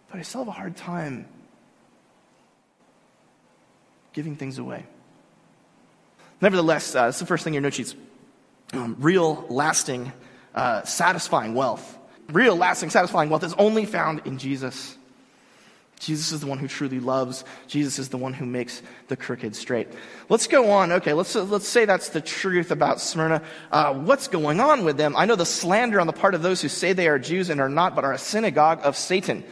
But 0.09 0.19
I 0.19 0.21
still 0.21 0.41
have 0.41 0.47
a 0.47 0.51
hard 0.51 0.75
time 0.75 1.27
giving 4.13 4.35
things 4.35 4.59
away. 4.59 4.85
Nevertheless, 6.39 6.93
uh, 6.93 7.05
that's 7.05 7.19
the 7.19 7.25
first 7.25 7.43
thing 7.43 7.53
your 7.53 7.61
note 7.61 7.73
sheets. 7.73 7.95
Um, 8.73 8.95
real, 8.99 9.45
lasting, 9.49 10.11
uh, 10.53 10.83
satisfying 10.83 11.55
wealth. 11.55 11.97
Real, 12.29 12.55
lasting, 12.55 12.89
satisfying 12.89 13.29
wealth 13.29 13.43
is 13.43 13.53
only 13.55 13.85
found 13.85 14.21
in 14.25 14.37
Jesus. 14.37 14.97
Jesus 16.03 16.31
is 16.33 16.41
the 16.41 16.47
one 16.47 16.57
who 16.57 16.67
truly 16.67 16.99
loves. 16.99 17.45
Jesus 17.67 17.97
is 17.97 18.09
the 18.09 18.17
one 18.17 18.33
who 18.33 18.45
makes 18.45 18.81
the 19.07 19.15
crooked 19.15 19.55
straight. 19.55 19.87
Let's 20.27 20.47
go 20.47 20.71
on. 20.71 20.91
Okay, 20.91 21.13
let's, 21.13 21.33
let's 21.33 21.67
say 21.67 21.85
that's 21.85 22.09
the 22.09 22.21
truth 22.21 22.71
about 22.71 22.99
Smyrna. 22.99 23.41
Uh, 23.71 23.93
what's 23.93 24.27
going 24.27 24.59
on 24.59 24.83
with 24.83 24.97
them? 24.97 25.15
I 25.15 25.25
know 25.25 25.35
the 25.35 25.45
slander 25.45 26.01
on 26.01 26.07
the 26.07 26.13
part 26.13 26.35
of 26.35 26.41
those 26.41 26.61
who 26.61 26.67
say 26.67 26.91
they 26.91 27.07
are 27.07 27.19
Jews 27.19 27.49
and 27.49 27.61
are 27.61 27.69
not, 27.69 27.95
but 27.95 28.03
are 28.03 28.13
a 28.13 28.17
synagogue 28.17 28.81
of 28.83 28.97
Satan. 28.97 29.43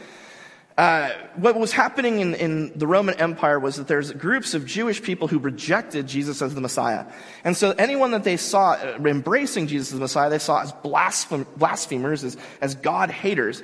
Uh, 0.76 1.10
what 1.36 1.58
was 1.58 1.70
happening 1.70 2.20
in, 2.20 2.34
in, 2.34 2.78
the 2.78 2.86
Roman 2.86 3.14
Empire 3.16 3.58
was 3.58 3.76
that 3.76 3.88
there's 3.88 4.10
groups 4.12 4.54
of 4.54 4.64
Jewish 4.64 5.02
people 5.02 5.28
who 5.28 5.38
rejected 5.38 6.06
Jesus 6.06 6.40
as 6.40 6.54
the 6.54 6.62
Messiah. 6.62 7.04
And 7.44 7.54
so 7.54 7.72
anyone 7.72 8.12
that 8.12 8.24
they 8.24 8.38
saw 8.38 8.72
uh, 8.72 8.98
embracing 9.04 9.66
Jesus 9.66 9.88
as 9.88 9.94
the 9.94 10.00
Messiah, 10.00 10.30
they 10.30 10.38
saw 10.38 10.62
as 10.62 10.72
blasphem- 10.72 11.46
blasphemers, 11.56 12.24
as, 12.24 12.38
as 12.62 12.74
God 12.74 13.10
haters. 13.10 13.62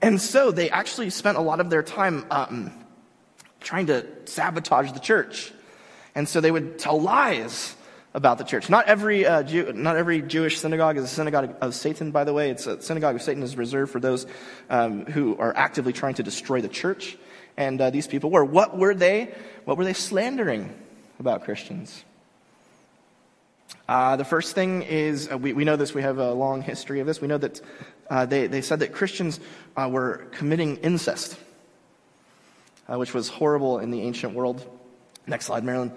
And 0.00 0.18
so 0.18 0.50
they 0.50 0.70
actually 0.70 1.10
spent 1.10 1.36
a 1.36 1.42
lot 1.42 1.60
of 1.60 1.68
their 1.68 1.82
time 1.82 2.24
um, 2.30 2.72
trying 3.60 3.86
to 3.88 4.06
sabotage 4.24 4.92
the 4.92 5.00
church. 5.00 5.52
And 6.14 6.26
so 6.26 6.40
they 6.40 6.50
would 6.50 6.78
tell 6.78 6.98
lies 6.98 7.76
about 8.16 8.38
the 8.38 8.44
church. 8.44 8.70
Not 8.70 8.86
every, 8.86 9.26
uh, 9.26 9.42
Jew, 9.42 9.74
not 9.74 9.96
every 9.96 10.22
Jewish 10.22 10.58
synagogue 10.58 10.96
is 10.96 11.04
a 11.04 11.08
synagogue 11.08 11.54
of 11.60 11.74
Satan, 11.74 12.12
by 12.12 12.24
the 12.24 12.32
way. 12.32 12.50
It's 12.50 12.66
a 12.66 12.80
synagogue 12.80 13.14
of 13.14 13.22
Satan 13.22 13.42
is 13.42 13.56
reserved 13.56 13.92
for 13.92 14.00
those 14.00 14.26
um, 14.70 15.04
who 15.04 15.36
are 15.36 15.54
actively 15.54 15.92
trying 15.92 16.14
to 16.14 16.22
destroy 16.22 16.62
the 16.62 16.68
church. 16.68 17.18
And 17.58 17.78
uh, 17.78 17.90
these 17.90 18.06
people 18.06 18.30
were. 18.30 18.42
What 18.42 18.76
were 18.76 18.94
they? 18.94 19.34
What 19.66 19.76
were 19.76 19.84
they 19.84 19.92
slandering 19.92 20.74
about 21.20 21.44
Christians? 21.44 22.04
Uh, 23.86 24.16
the 24.16 24.24
first 24.24 24.54
thing 24.54 24.80
is, 24.80 25.30
uh, 25.30 25.36
we, 25.36 25.52
we 25.52 25.64
know 25.64 25.76
this, 25.76 25.92
we 25.92 26.00
have 26.00 26.16
a 26.16 26.32
long 26.32 26.62
history 26.62 27.00
of 27.00 27.06
this. 27.06 27.20
We 27.20 27.28
know 27.28 27.38
that 27.38 27.60
uh, 28.08 28.24
they, 28.24 28.46
they 28.46 28.62
said 28.62 28.78
that 28.78 28.94
Christians 28.94 29.40
uh, 29.76 29.90
were 29.92 30.26
committing 30.32 30.78
incest, 30.78 31.36
which 32.88 33.12
was 33.12 33.28
horrible 33.28 33.78
in 33.78 33.90
the 33.90 34.00
ancient 34.00 34.32
world. 34.32 34.64
Next 35.26 35.44
slide, 35.44 35.64
Marilyn 35.64 35.92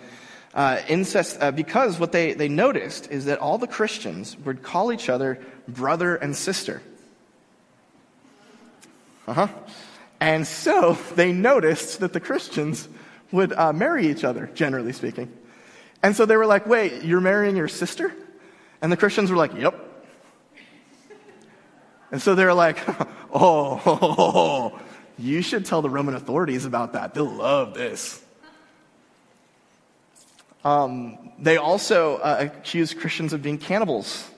uh, 0.53 0.82
incest 0.88 1.38
uh, 1.39 1.51
because 1.51 2.00
what 2.00 2.12
they, 2.12 2.34
they 2.34 2.50
noticed 2.50 3.12
is 3.12 3.25
that 3.25 3.39
all 3.39 3.58
the 3.58 3.68
Christians 3.68 4.38
would 4.38 4.63
call 4.63 4.91
each 4.91 5.10
other 5.10 5.39
brother 5.68 6.15
and 6.15 6.36
sister. 6.36 6.82
Uh 9.27 9.34
huh. 9.34 9.48
And 10.20 10.46
so 10.48 10.98
they 11.15 11.32
noticed 11.32 12.00
that 12.00 12.13
the 12.13 12.20
Christians 12.20 12.88
would 13.32 13.53
uh, 13.53 13.74
marry 13.74 14.08
each 14.08 14.24
other, 14.24 14.50
generally 14.53 14.94
speaking. 14.94 15.32
And 16.01 16.15
so 16.15 16.25
they 16.25 16.38
were 16.38 16.46
like, 16.46 16.65
wait, 16.65 17.03
you're 17.03 17.22
marrying 17.22 17.56
your 17.56 17.68
sister? 17.68 18.13
And 18.82 18.91
the 18.91 18.98
Christians 18.98 19.29
were 19.29 19.38
like, 19.38 19.53
yep. 19.53 19.86
And 22.12 22.22
so 22.22 22.34
they're 22.34 22.53
like, 22.53 22.79
oh, 23.34 24.79
you 25.18 25.41
should 25.41 25.65
tell 25.65 25.82
the 25.82 25.89
Roman 25.89 26.15
authorities 26.15 26.65
about 26.65 26.94
that. 26.94 27.13
They'll 27.13 27.25
love 27.25 27.74
this. 27.74 28.24
Um, 30.63 31.32
they 31.39 31.58
also 31.58 32.18
uh, 32.18 32.38
accused 32.39 33.00
Christians 33.00 33.34
of 33.34 33.42
being 33.42 33.58
cannibals 33.58 34.30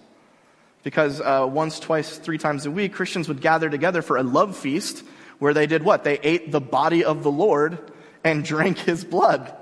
because 0.83 1.21
uh, 1.21 1.47
once, 1.49 1.79
twice, 1.79 2.17
three 2.17 2.37
times 2.37 2.65
a 2.65 2.71
week, 2.71 2.93
Christians 2.93 3.27
would 3.27 3.41
gather 3.41 3.69
together 3.69 4.01
for 4.01 4.17
a 4.17 4.23
love 4.23 4.55
feast 4.55 5.03
where 5.39 5.53
they 5.53 5.67
did 5.67 5.83
what? 5.83 6.03
They 6.03 6.19
ate 6.19 6.51
the 6.51 6.61
body 6.61 7.03
of 7.03 7.23
the 7.23 7.31
Lord 7.31 7.79
and 8.23 8.43
drank 8.45 8.77
his 8.77 9.03
blood. 9.03 9.55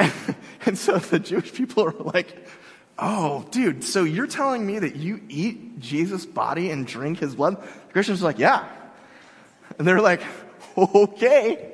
and 0.00 0.78
so 0.78 0.98
the 0.98 1.18
Jewish 1.18 1.52
people 1.52 1.84
are 1.84 1.92
like, 1.92 2.48
oh, 2.98 3.46
dude, 3.50 3.84
so 3.84 4.04
you're 4.04 4.26
telling 4.26 4.66
me 4.66 4.78
that 4.78 4.96
you 4.96 5.20
eat 5.28 5.80
Jesus' 5.80 6.24
body 6.26 6.70
and 6.70 6.86
drink 6.86 7.18
his 7.18 7.34
blood? 7.34 7.62
The 7.62 7.92
Christians 7.92 8.22
are 8.22 8.26
like, 8.26 8.38
yeah. 8.38 8.66
And 9.78 9.86
they're 9.86 10.00
like, 10.00 10.22
okay. 10.76 11.73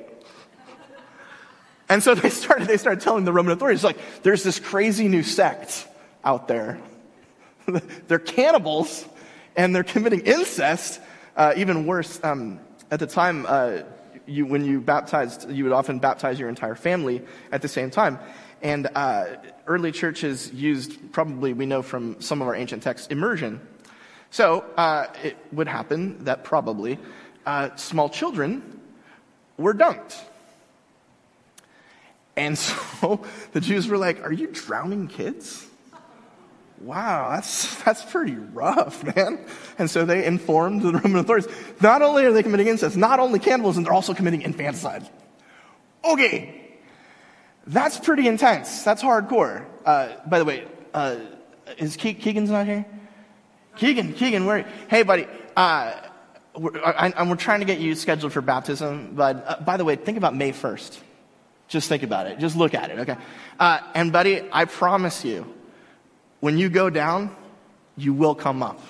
And 1.91 2.01
so 2.01 2.15
they 2.15 2.29
started, 2.29 2.69
they 2.69 2.77
started 2.77 3.01
telling 3.01 3.25
the 3.25 3.33
Roman 3.33 3.51
authorities, 3.51 3.83
like, 3.83 3.97
there's 4.23 4.43
this 4.43 4.61
crazy 4.61 5.09
new 5.09 5.23
sect 5.23 5.85
out 6.23 6.47
there. 6.47 6.79
they're 8.07 8.17
cannibals 8.17 9.05
and 9.57 9.75
they're 9.75 9.83
committing 9.83 10.21
incest. 10.21 11.01
Uh, 11.35 11.51
even 11.57 11.85
worse, 11.85 12.17
um, 12.23 12.61
at 12.91 13.01
the 13.01 13.07
time, 13.07 13.45
uh, 13.45 13.79
you, 14.25 14.45
when 14.45 14.63
you 14.63 14.79
baptized, 14.79 15.51
you 15.51 15.65
would 15.65 15.73
often 15.73 15.99
baptize 15.99 16.39
your 16.39 16.47
entire 16.47 16.75
family 16.75 17.23
at 17.51 17.61
the 17.61 17.67
same 17.67 17.89
time. 17.89 18.19
And 18.61 18.87
uh, 18.95 19.25
early 19.67 19.91
churches 19.91 20.49
used, 20.53 21.11
probably 21.11 21.51
we 21.51 21.65
know 21.65 21.81
from 21.81 22.21
some 22.21 22.41
of 22.41 22.47
our 22.47 22.55
ancient 22.55 22.83
texts, 22.83 23.07
immersion. 23.07 23.59
So 24.29 24.63
uh, 24.77 25.07
it 25.25 25.35
would 25.51 25.67
happen 25.67 26.23
that 26.23 26.45
probably 26.45 26.99
uh, 27.45 27.75
small 27.75 28.07
children 28.07 28.79
were 29.57 29.73
dunked 29.73 30.17
and 32.41 32.57
so 32.57 33.23
the 33.53 33.61
Jews 33.61 33.87
were 33.87 33.97
like, 33.97 34.23
Are 34.23 34.31
you 34.31 34.47
drowning 34.47 35.07
kids? 35.07 35.67
Wow, 36.79 37.29
that's, 37.29 37.81
that's 37.83 38.03
pretty 38.03 38.33
rough, 38.33 39.03
man. 39.15 39.45
And 39.77 39.87
so 39.87 40.03
they 40.03 40.25
informed 40.25 40.81
the 40.81 40.93
Roman 40.93 41.17
authorities. 41.17 41.47
Not 41.79 42.01
only 42.01 42.25
are 42.25 42.31
they 42.31 42.41
committing 42.41 42.67
incest, 42.67 42.97
not 42.97 43.19
only 43.19 43.37
cannibalism, 43.37 43.83
they're 43.83 43.93
also 43.93 44.15
committing 44.15 44.41
infanticide. 44.41 45.07
Okay, 46.03 46.79
that's 47.67 47.99
pretty 47.99 48.27
intense. 48.27 48.81
That's 48.81 49.03
hardcore. 49.03 49.63
Uh, 49.85 50.15
by 50.25 50.39
the 50.39 50.45
way, 50.45 50.65
uh, 50.95 51.17
is 51.77 51.95
Ke- 51.95 52.17
Keegan's 52.19 52.49
not 52.49 52.65
here? 52.65 52.83
Keegan, 53.75 54.13
Keegan, 54.13 54.47
where? 54.47 54.63
Hey, 54.89 55.03
buddy. 55.03 55.27
Uh, 55.55 55.93
we're, 56.57 56.83
I, 56.83 57.23
we're 57.23 57.35
trying 57.35 57.59
to 57.59 57.65
get 57.67 57.77
you 57.77 57.93
scheduled 57.93 58.33
for 58.33 58.41
baptism, 58.41 59.11
but 59.13 59.45
uh, 59.47 59.61
by 59.63 59.77
the 59.77 59.85
way, 59.85 59.95
think 59.95 60.17
about 60.17 60.35
May 60.35 60.51
1st. 60.51 60.97
Just 61.71 61.87
think 61.87 62.03
about 62.03 62.27
it. 62.27 62.37
Just 62.37 62.57
look 62.57 62.73
at 62.73 62.91
it, 62.91 62.99
okay? 62.99 63.15
Uh, 63.57 63.79
and, 63.95 64.11
buddy, 64.11 64.45
I 64.51 64.65
promise 64.65 65.23
you, 65.23 65.51
when 66.41 66.57
you 66.57 66.67
go 66.67 66.89
down, 66.89 67.33
you 67.95 68.13
will 68.13 68.35
come 68.35 68.61
up. 68.61 68.81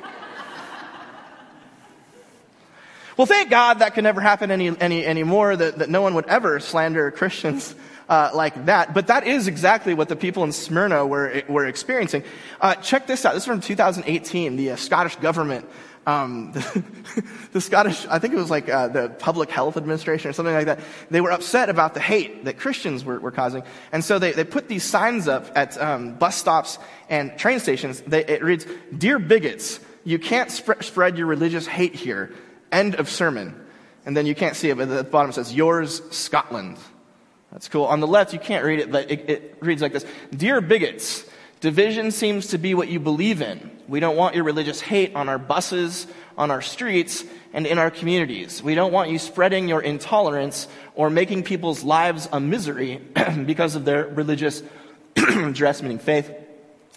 well, 3.16 3.26
thank 3.26 3.50
God 3.50 3.80
that 3.80 3.94
could 3.94 4.04
never 4.04 4.20
happen 4.20 4.52
any, 4.52 4.68
any, 4.78 5.04
anymore, 5.04 5.56
that, 5.56 5.78
that 5.78 5.90
no 5.90 6.02
one 6.02 6.14
would 6.14 6.26
ever 6.26 6.60
slander 6.60 7.10
Christians. 7.10 7.74
Uh, 8.08 8.28
like 8.34 8.66
that. 8.66 8.92
But 8.92 9.06
that 9.06 9.24
is 9.24 9.46
exactly 9.46 9.94
what 9.94 10.08
the 10.08 10.16
people 10.16 10.42
in 10.42 10.50
Smyrna 10.50 11.06
were, 11.06 11.44
were 11.48 11.66
experiencing. 11.66 12.24
Uh, 12.60 12.74
check 12.74 13.06
this 13.06 13.24
out. 13.24 13.34
This 13.34 13.44
is 13.44 13.46
from 13.46 13.60
2018. 13.60 14.56
The 14.56 14.72
uh, 14.72 14.76
Scottish 14.76 15.14
government 15.14 15.64
um, 16.06 16.52
the, 16.52 16.84
the, 17.52 17.60
Scottish, 17.60 18.06
I 18.06 18.18
think 18.18 18.34
it 18.34 18.36
was 18.36 18.50
like 18.50 18.68
uh, 18.68 18.88
the 18.88 19.10
Public 19.10 19.50
Health 19.50 19.76
Administration 19.76 20.30
or 20.30 20.32
something 20.32 20.54
like 20.54 20.66
that, 20.66 20.80
they 21.10 21.20
were 21.20 21.30
upset 21.30 21.68
about 21.68 21.94
the 21.94 22.00
hate 22.00 22.44
that 22.46 22.58
Christians 22.58 23.04
were, 23.04 23.20
were 23.20 23.30
causing. 23.30 23.62
And 23.92 24.04
so 24.04 24.18
they, 24.18 24.32
they 24.32 24.44
put 24.44 24.68
these 24.68 24.84
signs 24.84 25.28
up 25.28 25.50
at 25.54 25.80
um, 25.80 26.14
bus 26.14 26.36
stops 26.36 26.78
and 27.08 27.36
train 27.38 27.60
stations. 27.60 28.00
They, 28.00 28.24
it 28.24 28.42
reads, 28.42 28.66
Dear 28.96 29.18
bigots, 29.18 29.80
you 30.04 30.18
can't 30.18 30.50
sp- 30.50 30.82
spread 30.82 31.18
your 31.18 31.26
religious 31.26 31.66
hate 31.66 31.94
here. 31.94 32.34
End 32.72 32.94
of 32.94 33.08
sermon. 33.08 33.54
And 34.06 34.16
then 34.16 34.26
you 34.26 34.34
can't 34.34 34.56
see 34.56 34.70
it, 34.70 34.76
but 34.78 34.88
at 34.88 34.96
the 34.96 35.04
bottom 35.04 35.30
it 35.30 35.34
says, 35.34 35.54
Yours, 35.54 36.02
Scotland. 36.10 36.78
That's 37.52 37.68
cool. 37.68 37.84
On 37.84 38.00
the 38.00 38.06
left, 38.06 38.32
you 38.32 38.38
can't 38.38 38.64
read 38.64 38.78
it, 38.78 38.90
but 38.90 39.10
it, 39.10 39.28
it 39.28 39.56
reads 39.60 39.82
like 39.82 39.92
this 39.92 40.06
Dear 40.34 40.60
bigots, 40.60 41.26
Division 41.60 42.10
seems 42.10 42.48
to 42.48 42.58
be 42.58 42.74
what 42.74 42.88
you 42.88 42.98
believe 42.98 43.42
in. 43.42 43.70
We 43.90 43.98
don't 43.98 44.16
want 44.16 44.36
your 44.36 44.44
religious 44.44 44.80
hate 44.80 45.16
on 45.16 45.28
our 45.28 45.36
buses, 45.36 46.06
on 46.38 46.52
our 46.52 46.62
streets, 46.62 47.24
and 47.52 47.66
in 47.66 47.76
our 47.76 47.90
communities. 47.90 48.62
We 48.62 48.76
don't 48.76 48.92
want 48.92 49.10
you 49.10 49.18
spreading 49.18 49.68
your 49.68 49.80
intolerance 49.80 50.68
or 50.94 51.10
making 51.10 51.42
people's 51.42 51.82
lives 51.82 52.28
a 52.32 52.38
misery 52.38 52.98
because 53.46 53.74
of 53.74 53.84
their 53.84 54.06
religious 54.06 54.62
dress, 55.52 55.82
meaning 55.82 55.98
faith. 55.98 56.32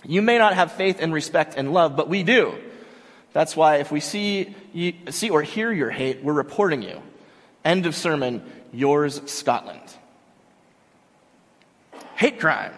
You 0.05 0.21
may 0.21 0.37
not 0.37 0.53
have 0.53 0.73
faith 0.73 0.97
and 0.99 1.11
respect 1.11 1.55
and 1.57 1.73
love, 1.73 1.95
but 1.95 2.09
we 2.09 2.21
do. 2.21 2.53
That's 3.31 3.57
why 3.57 3.77
if 3.77 3.91
we 3.91 3.99
see, 3.99 4.55
you, 4.71 4.93
see 5.09 5.31
or 5.31 5.41
hear 5.41 5.71
your 5.71 5.89
hate, 5.89 6.23
we're 6.23 6.33
reporting 6.33 6.83
you. 6.83 7.01
End 7.65 7.87
of 7.87 7.95
sermon, 7.95 8.43
yours, 8.71 9.19
Scotland. 9.25 9.81
Hate 12.17 12.39
crime. 12.39 12.73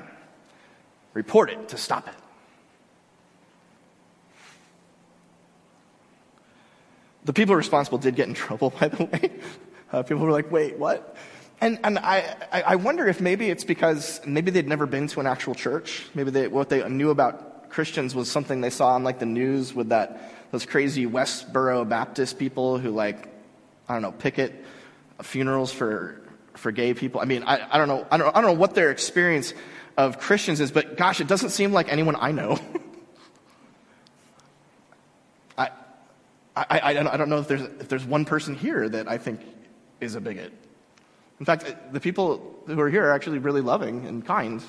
Report 1.14 1.50
it 1.50 1.68
to 1.70 1.78
stop 1.78 2.08
it. 2.08 2.16
The 7.26 7.34
people 7.34 7.56
responsible 7.56 7.98
did 7.98 8.16
get 8.16 8.28
in 8.28 8.34
trouble, 8.34 8.70
by 8.80 8.88
the 8.88 9.06
way. 9.06 9.32
Uh, 9.92 10.04
people 10.04 10.24
were 10.24 10.32
like, 10.32 10.52
wait, 10.52 10.78
what? 10.78 11.18
And, 11.62 11.80
and 11.84 12.00
I, 12.00 12.36
I 12.52 12.76
wonder 12.76 13.08
if 13.08 13.22
maybe 13.22 13.50
it's 13.50 13.64
because 13.64 14.22
maybe 14.26 14.52
they'd 14.52 14.68
never 14.68 14.86
been 14.86 15.08
to 15.08 15.20
an 15.20 15.28
actual 15.28 15.56
church. 15.56 16.06
Maybe 16.14 16.32
they, 16.32 16.48
what 16.48 16.70
they 16.70 16.88
knew 16.88 17.10
about 17.10 17.70
Christians 17.70 18.16
was 18.16 18.32
something 18.32 18.62
they 18.62 18.70
saw 18.70 18.90
on 18.90 19.04
like 19.04 19.20
the 19.20 19.26
news 19.26 19.74
with 19.74 19.90
that, 19.90 20.34
those 20.52 20.66
crazy 20.66 21.06
Westboro 21.06 21.88
Baptist 21.88 22.40
people 22.40 22.78
who 22.78 22.92
like, 22.92 23.28
I 23.90 23.94
don't 23.94 24.02
know, 24.02 24.12
picket 24.12 24.64
funerals 25.22 25.72
for 25.72 26.22
for 26.58 26.72
gay 26.72 26.94
people. 26.94 27.22
I 27.22 27.26
mean, 27.26 27.44
I, 27.44 27.68
I 27.70 27.78
don't 27.78 27.88
know, 27.88 28.08
I 28.10 28.18
don't, 28.18 28.36
I 28.36 28.42
don't 28.42 28.54
know 28.54 28.60
what 28.60 28.76
their 28.76 28.92
experience 28.92 29.54
of 29.98 30.20
Christians 30.20 30.62
is, 30.62 30.72
but 30.72 30.98
gosh, 30.98 31.22
it 31.22 31.28
doesn't 31.28 31.50
seem 31.50 31.74
like 31.74 31.92
anyone 31.92 32.16
I 32.18 32.32
know. 32.32 32.60
I, 36.56 36.80
I, 36.84 36.94
don't, 36.94 37.08
I 37.08 37.18
don't 37.18 37.30
know 37.30 37.40
if 37.40 37.48
there's, 37.48 37.62
if 37.62 37.90
there's 37.90 38.06
one 38.06 38.24
person 38.26 38.56
here 38.56 38.88
that 38.88 39.10
I 39.10 39.18
think 39.18 39.42
is 40.00 40.16
a 40.16 40.22
bigot. 40.22 40.54
In 41.40 41.46
fact, 41.46 41.92
the 41.92 42.00
people 42.00 42.64
who 42.66 42.80
are 42.80 42.90
here 42.90 43.06
are 43.06 43.12
actually 43.12 43.40
really 43.40 43.62
loving 43.62 44.06
and 44.06 44.26
kind. 44.26 44.64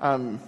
Um, 0.00 0.40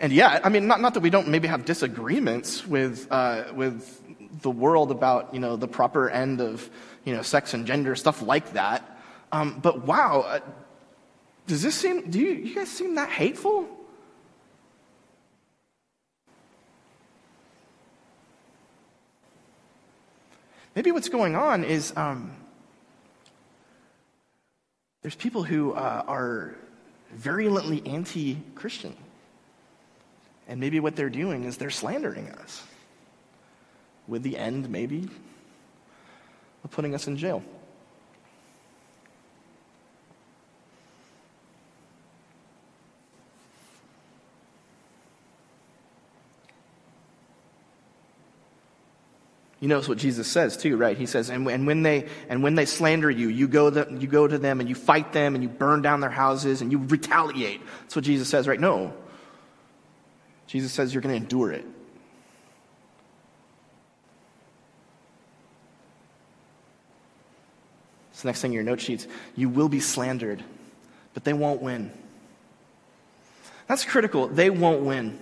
and 0.00 0.12
yeah, 0.12 0.40
I 0.44 0.48
mean, 0.48 0.68
not, 0.68 0.80
not 0.80 0.94
that 0.94 1.00
we 1.00 1.10
don't 1.10 1.26
maybe 1.28 1.48
have 1.48 1.64
disagreements 1.64 2.64
with, 2.64 3.08
uh, 3.10 3.44
with 3.52 4.00
the 4.42 4.50
world 4.50 4.92
about, 4.92 5.34
you 5.34 5.40
know, 5.40 5.56
the 5.56 5.66
proper 5.66 6.08
end 6.08 6.40
of, 6.40 6.70
you 7.04 7.16
know, 7.16 7.22
sex 7.22 7.54
and 7.54 7.66
gender, 7.66 7.96
stuff 7.96 8.22
like 8.22 8.52
that. 8.52 9.00
Um, 9.32 9.58
but 9.60 9.84
wow, 9.84 10.20
uh, 10.20 10.40
does 11.48 11.62
this 11.62 11.74
seem, 11.74 12.10
do 12.10 12.20
you, 12.20 12.30
you 12.30 12.54
guys 12.54 12.68
seem 12.68 12.94
that 12.94 13.08
hateful? 13.08 13.66
Maybe 20.78 20.92
what's 20.92 21.08
going 21.08 21.34
on 21.34 21.64
is 21.64 21.92
um, 21.96 22.30
there's 25.02 25.16
people 25.16 25.42
who 25.42 25.72
uh, 25.72 26.04
are 26.06 26.54
virulently 27.12 27.84
anti 27.84 28.36
Christian. 28.54 28.94
And 30.46 30.60
maybe 30.60 30.78
what 30.78 30.94
they're 30.94 31.10
doing 31.10 31.42
is 31.42 31.56
they're 31.56 31.70
slandering 31.70 32.28
us 32.28 32.62
with 34.06 34.22
the 34.22 34.38
end, 34.38 34.70
maybe, 34.70 35.08
of 36.62 36.70
putting 36.70 36.94
us 36.94 37.08
in 37.08 37.16
jail. 37.16 37.42
You 49.60 49.66
notice 49.66 49.88
what 49.88 49.98
Jesus 49.98 50.28
says 50.28 50.56
too, 50.56 50.76
right? 50.76 50.96
He 50.96 51.06
says, 51.06 51.30
and, 51.30 51.48
and, 51.48 51.66
when 51.66 51.82
they 51.82 52.08
and 52.28 52.42
when 52.42 52.54
they 52.54 52.64
slander 52.64 53.10
you, 53.10 53.28
you 53.28 53.48
go 53.48 53.70
the, 53.70 53.88
you 53.98 54.06
go 54.06 54.28
to 54.28 54.38
them 54.38 54.60
and 54.60 54.68
you 54.68 54.76
fight 54.76 55.12
them 55.12 55.34
and 55.34 55.42
you 55.42 55.48
burn 55.48 55.82
down 55.82 56.00
their 56.00 56.10
houses 56.10 56.62
and 56.62 56.70
you 56.70 56.78
retaliate. 56.78 57.60
That's 57.80 57.96
what 57.96 58.04
Jesus 58.04 58.28
says, 58.28 58.46
right? 58.46 58.60
No. 58.60 58.92
Jesus 60.46 60.72
says 60.72 60.94
you're 60.94 61.02
going 61.02 61.14
to 61.14 61.20
endure 61.20 61.52
it. 61.52 61.66
It's 68.12 68.22
the 68.22 68.28
next 68.28 68.42
thing 68.42 68.52
in 68.52 68.54
your 68.54 68.64
note 68.64 68.80
sheets. 68.80 69.06
You 69.36 69.48
will 69.48 69.68
be 69.68 69.80
slandered, 69.80 70.42
but 71.14 71.24
they 71.24 71.32
won't 71.32 71.62
win. 71.62 71.92
That's 73.66 73.84
critical. 73.84 74.28
They 74.28 74.50
won't 74.50 74.82
win. 74.82 75.18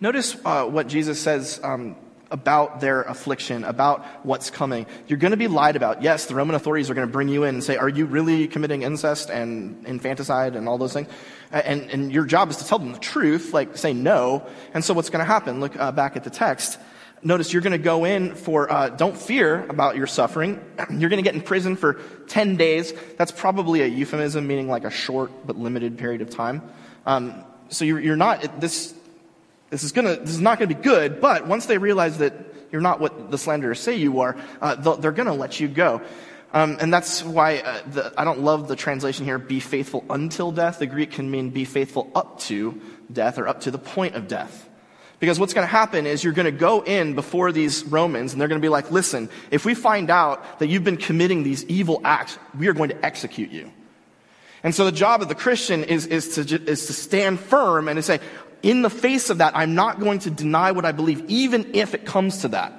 Notice 0.00 0.36
uh, 0.44 0.64
what 0.64 0.86
Jesus 0.86 1.20
says 1.20 1.60
um, 1.62 1.94
about 2.30 2.80
their 2.80 3.02
affliction, 3.02 3.64
about 3.64 4.04
what's 4.24 4.50
coming. 4.50 4.86
You're 5.08 5.18
going 5.18 5.32
to 5.32 5.36
be 5.36 5.48
lied 5.48 5.76
about. 5.76 6.02
Yes, 6.02 6.26
the 6.26 6.34
Roman 6.34 6.54
authorities 6.54 6.88
are 6.90 6.94
going 6.94 7.06
to 7.06 7.12
bring 7.12 7.28
you 7.28 7.44
in 7.44 7.56
and 7.56 7.64
say, 7.64 7.76
Are 7.76 7.88
you 7.88 8.06
really 8.06 8.46
committing 8.48 8.82
incest 8.82 9.30
and 9.30 9.84
infanticide 9.86 10.56
and 10.56 10.68
all 10.68 10.78
those 10.78 10.92
things? 10.92 11.08
And, 11.50 11.90
and 11.90 12.12
your 12.12 12.24
job 12.24 12.50
is 12.50 12.56
to 12.58 12.66
tell 12.66 12.78
them 12.78 12.92
the 12.92 12.98
truth, 12.98 13.52
like 13.52 13.76
say 13.76 13.92
no. 13.92 14.46
And 14.72 14.84
so 14.84 14.94
what's 14.94 15.10
going 15.10 15.20
to 15.20 15.24
happen? 15.24 15.60
Look 15.60 15.76
uh, 15.76 15.90
back 15.92 16.16
at 16.16 16.24
the 16.24 16.30
text. 16.30 16.78
Notice 17.22 17.52
you're 17.52 17.62
going 17.62 17.72
to 17.72 17.78
go 17.78 18.04
in 18.06 18.34
for, 18.34 18.72
uh, 18.72 18.88
don't 18.88 19.16
fear 19.16 19.66
about 19.66 19.96
your 19.96 20.06
suffering. 20.06 20.58
You're 20.90 21.10
going 21.10 21.22
to 21.22 21.22
get 21.22 21.34
in 21.34 21.42
prison 21.42 21.76
for 21.76 22.00
10 22.28 22.56
days. 22.56 22.94
That's 23.18 23.30
probably 23.30 23.82
a 23.82 23.86
euphemism, 23.86 24.46
meaning 24.46 24.68
like 24.68 24.84
a 24.84 24.90
short 24.90 25.30
but 25.46 25.58
limited 25.58 25.98
period 25.98 26.22
of 26.22 26.30
time. 26.30 26.62
Um, 27.04 27.44
so 27.68 27.84
you're, 27.84 28.00
you're 28.00 28.16
not, 28.16 28.60
this, 28.60 28.94
this 29.70 29.82
is 29.82 29.92
gonna, 29.92 30.16
this 30.16 30.30
is 30.30 30.40
not 30.40 30.58
gonna 30.58 30.74
be 30.74 30.74
good, 30.74 31.20
but 31.20 31.46
once 31.46 31.66
they 31.66 31.78
realize 31.78 32.18
that 32.18 32.34
you're 32.70 32.80
not 32.80 33.00
what 33.00 33.30
the 33.30 33.38
slanderers 33.38 33.80
say 33.80 33.96
you 33.96 34.20
are, 34.20 34.36
uh, 34.60 34.74
they're 34.96 35.12
gonna 35.12 35.34
let 35.34 35.58
you 35.58 35.68
go. 35.68 36.02
Um, 36.52 36.78
and 36.80 36.92
that's 36.92 37.22
why 37.22 37.58
uh, 37.58 37.82
the, 37.86 38.12
I 38.18 38.24
don't 38.24 38.40
love 38.40 38.66
the 38.66 38.76
translation 38.76 39.24
here, 39.24 39.38
be 39.38 39.60
faithful 39.60 40.04
until 40.10 40.50
death. 40.50 40.80
The 40.80 40.86
Greek 40.86 41.12
can 41.12 41.30
mean 41.30 41.50
be 41.50 41.64
faithful 41.64 42.10
up 42.14 42.40
to 42.40 42.80
death 43.12 43.38
or 43.38 43.46
up 43.46 43.60
to 43.62 43.70
the 43.70 43.78
point 43.78 44.16
of 44.16 44.26
death. 44.26 44.68
Because 45.20 45.38
what's 45.38 45.52
going 45.52 45.66
to 45.66 45.70
happen 45.70 46.06
is 46.06 46.24
you're 46.24 46.32
going 46.32 46.46
to 46.46 46.50
go 46.50 46.82
in 46.82 47.14
before 47.14 47.52
these 47.52 47.84
Romans 47.84 48.32
and 48.32 48.40
they're 48.40 48.48
going 48.48 48.60
to 48.60 48.64
be 48.64 48.70
like, 48.70 48.90
listen, 48.90 49.28
if 49.50 49.66
we 49.66 49.74
find 49.74 50.10
out 50.10 50.58
that 50.58 50.68
you've 50.68 50.82
been 50.82 50.96
committing 50.96 51.42
these 51.42 51.64
evil 51.66 52.00
acts, 52.04 52.38
we 52.58 52.68
are 52.68 52.72
going 52.72 52.88
to 52.88 53.04
execute 53.04 53.50
you. 53.50 53.70
And 54.62 54.74
so 54.74 54.84
the 54.86 54.92
job 54.92 55.20
of 55.22 55.28
the 55.28 55.34
Christian 55.34 55.84
is, 55.84 56.06
is, 56.06 56.34
to, 56.34 56.62
is 56.64 56.86
to 56.86 56.92
stand 56.94 57.38
firm 57.38 57.86
and 57.86 57.96
to 57.96 58.02
say, 58.02 58.18
in 58.62 58.82
the 58.82 58.90
face 58.90 59.30
of 59.30 59.38
that, 59.38 59.56
I'm 59.56 59.74
not 59.74 60.00
going 60.00 60.20
to 60.20 60.30
deny 60.30 60.72
what 60.72 60.84
I 60.84 60.92
believe, 60.92 61.24
even 61.28 61.74
if 61.74 61.94
it 61.94 62.04
comes 62.04 62.38
to 62.38 62.48
that. 62.48 62.72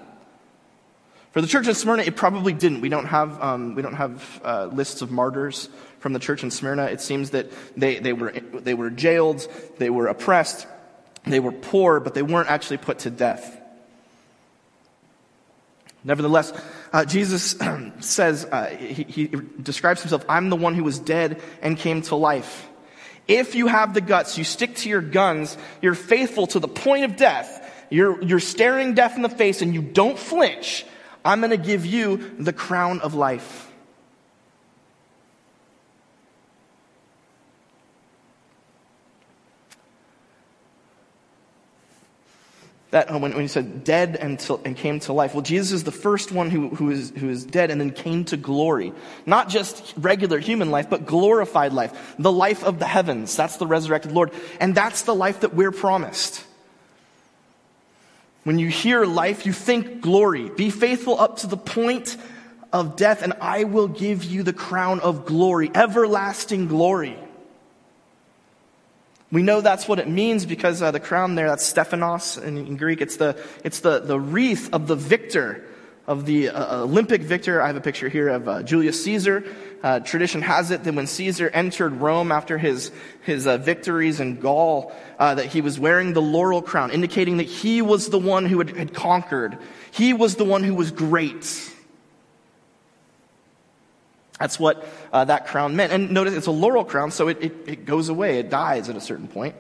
For 1.31 1.41
the 1.41 1.47
church 1.47 1.67
in 1.67 1.73
Smyrna, 1.73 2.03
it 2.03 2.15
probably 2.15 2.51
didn't. 2.51 2.81
We 2.81 2.89
don't 2.89 3.05
have, 3.05 3.41
um, 3.41 3.75
we 3.75 3.81
don't 3.81 3.93
have 3.93 4.41
uh, 4.43 4.65
lists 4.65 5.01
of 5.01 5.11
martyrs 5.11 5.69
from 5.99 6.13
the 6.13 6.19
church 6.19 6.43
in 6.43 6.51
Smyrna. 6.51 6.85
It 6.85 6.99
seems 6.99 7.29
that 7.29 7.51
they, 7.77 7.99
they, 7.99 8.11
were, 8.11 8.31
they 8.31 8.73
were 8.73 8.89
jailed, 8.89 9.47
they 9.77 9.89
were 9.89 10.07
oppressed, 10.07 10.67
they 11.23 11.39
were 11.39 11.53
poor, 11.53 11.99
but 11.99 12.13
they 12.13 12.21
weren't 12.21 12.49
actually 12.49 12.77
put 12.77 12.99
to 12.99 13.09
death. 13.09 13.57
Nevertheless, 16.03 16.51
uh, 16.91 17.05
Jesus 17.05 17.55
says, 17.99 18.45
uh, 18.45 18.65
he, 18.65 19.03
he 19.03 19.27
describes 19.61 20.01
himself, 20.01 20.25
I'm 20.27 20.49
the 20.49 20.55
one 20.55 20.73
who 20.73 20.83
was 20.83 20.99
dead 20.99 21.41
and 21.61 21.77
came 21.77 22.01
to 22.03 22.15
life. 22.15 22.67
If 23.31 23.55
you 23.55 23.67
have 23.67 23.93
the 23.93 24.01
guts, 24.01 24.37
you 24.37 24.43
stick 24.43 24.75
to 24.77 24.89
your 24.89 24.99
guns, 25.01 25.57
you're 25.81 25.95
faithful 25.95 26.47
to 26.47 26.59
the 26.59 26.67
point 26.67 27.05
of 27.05 27.15
death, 27.15 27.85
you're, 27.89 28.21
you're 28.21 28.41
staring 28.41 28.93
death 28.93 29.15
in 29.15 29.21
the 29.21 29.29
face 29.29 29.61
and 29.61 29.73
you 29.73 29.81
don't 29.81 30.19
flinch, 30.19 30.85
I'm 31.23 31.39
going 31.39 31.51
to 31.51 31.57
give 31.57 31.85
you 31.85 32.35
the 32.37 32.51
crown 32.51 32.99
of 32.99 33.13
life. 33.13 33.70
That 42.91 43.09
uh, 43.09 43.17
when, 43.17 43.31
when 43.31 43.41
he 43.41 43.47
said 43.47 43.83
dead 43.83 44.17
and, 44.17 44.45
and 44.65 44.77
came 44.77 44.99
to 45.01 45.13
life. 45.13 45.33
Well, 45.33 45.41
Jesus 45.41 45.71
is 45.71 45.83
the 45.83 45.91
first 45.91 46.31
one 46.31 46.49
who, 46.49 46.69
who, 46.69 46.91
is, 46.91 47.11
who 47.17 47.29
is 47.29 47.45
dead 47.45 47.71
and 47.71 47.79
then 47.79 47.91
came 47.91 48.25
to 48.25 48.37
glory. 48.37 48.93
Not 49.25 49.49
just 49.49 49.93
regular 49.97 50.39
human 50.39 50.71
life, 50.71 50.89
but 50.89 51.05
glorified 51.05 51.73
life. 51.73 52.15
The 52.19 52.31
life 52.31 52.63
of 52.63 52.79
the 52.79 52.85
heavens. 52.85 53.35
That's 53.35 53.57
the 53.57 53.67
resurrected 53.67 54.11
Lord. 54.11 54.31
And 54.59 54.75
that's 54.75 55.03
the 55.03 55.15
life 55.15 55.39
that 55.39 55.53
we're 55.53 55.71
promised. 55.71 56.45
When 58.43 58.59
you 58.59 58.67
hear 58.67 59.05
life, 59.05 59.45
you 59.45 59.53
think 59.53 60.01
glory. 60.01 60.49
Be 60.49 60.69
faithful 60.69 61.19
up 61.19 61.37
to 61.37 61.47
the 61.47 61.57
point 61.57 62.17
of 62.73 62.95
death, 62.95 63.21
and 63.21 63.33
I 63.39 63.65
will 63.65 63.87
give 63.87 64.23
you 64.23 64.43
the 64.43 64.53
crown 64.53 64.99
of 64.99 65.25
glory, 65.25 65.69
everlasting 65.73 66.67
glory. 66.67 67.17
We 69.31 69.43
know 69.43 69.61
that's 69.61 69.87
what 69.87 69.99
it 69.99 70.09
means 70.09 70.45
because 70.45 70.81
uh, 70.81 70.91
the 70.91 70.99
crown 70.99 71.35
there, 71.35 71.47
that's 71.47 71.65
Stephanos 71.65 72.37
in, 72.37 72.57
in, 72.57 72.75
Greek. 72.75 72.99
It's 72.99 73.15
the, 73.15 73.41
it's 73.63 73.79
the, 73.79 73.99
the 73.99 74.19
wreath 74.19 74.73
of 74.73 74.87
the 74.87 74.95
victor, 74.97 75.63
of 76.05 76.25
the 76.25 76.49
uh, 76.49 76.81
Olympic 76.81 77.21
victor. 77.21 77.61
I 77.61 77.67
have 77.67 77.77
a 77.77 77.81
picture 77.81 78.09
here 78.09 78.27
of 78.27 78.47
uh, 78.49 78.63
Julius 78.63 79.01
Caesar. 79.05 79.45
Uh, 79.81 80.01
tradition 80.01 80.41
has 80.41 80.69
it 80.71 80.83
that 80.83 80.93
when 80.93 81.07
Caesar 81.07 81.49
entered 81.49 81.93
Rome 81.93 82.29
after 82.29 82.57
his, 82.57 82.91
his 83.21 83.47
uh, 83.47 83.55
victories 83.55 84.19
in 84.19 84.41
Gaul, 84.41 84.91
uh, 85.17 85.35
that 85.35 85.45
he 85.45 85.61
was 85.61 85.79
wearing 85.79 86.11
the 86.11 86.21
laurel 86.21 86.61
crown, 86.61 86.91
indicating 86.91 87.37
that 87.37 87.47
he 87.47 87.81
was 87.81 88.09
the 88.09 88.19
one 88.19 88.45
who 88.45 88.57
had, 88.57 88.75
had 88.75 88.93
conquered. 88.93 89.57
He 89.91 90.11
was 90.11 90.35
the 90.35 90.45
one 90.45 90.63
who 90.63 90.75
was 90.75 90.91
great. 90.91 91.71
That's 94.41 94.59
what 94.59 94.83
uh, 95.13 95.25
that 95.25 95.45
crown 95.45 95.75
meant. 95.75 95.93
And 95.93 96.09
notice 96.09 96.33
it's 96.33 96.47
a 96.47 96.51
laurel 96.51 96.83
crown, 96.83 97.11
so 97.11 97.27
it, 97.27 97.37
it, 97.41 97.53
it 97.67 97.85
goes 97.85 98.09
away. 98.09 98.39
It 98.39 98.49
dies 98.49 98.89
at 98.89 98.95
a 98.95 99.01
certain 99.01 99.27
point. 99.27 99.55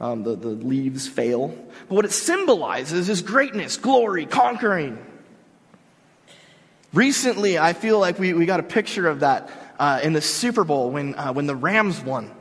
Um, 0.00 0.24
the, 0.24 0.34
the 0.34 0.48
leaves 0.48 1.06
fail. 1.06 1.48
But 1.88 1.94
what 1.94 2.04
it 2.04 2.10
symbolizes 2.10 3.08
is 3.08 3.22
greatness, 3.22 3.76
glory, 3.76 4.26
conquering. 4.26 4.98
Recently, 6.92 7.56
I 7.56 7.72
feel 7.72 8.00
like 8.00 8.18
we, 8.18 8.34
we 8.34 8.46
got 8.46 8.58
a 8.58 8.64
picture 8.64 9.06
of 9.06 9.20
that 9.20 9.48
uh, 9.78 10.00
in 10.02 10.12
the 10.12 10.20
Super 10.20 10.64
Bowl 10.64 10.90
when, 10.90 11.14
uh, 11.14 11.32
when 11.32 11.46
the 11.46 11.54
Rams 11.54 12.00
won. 12.02 12.32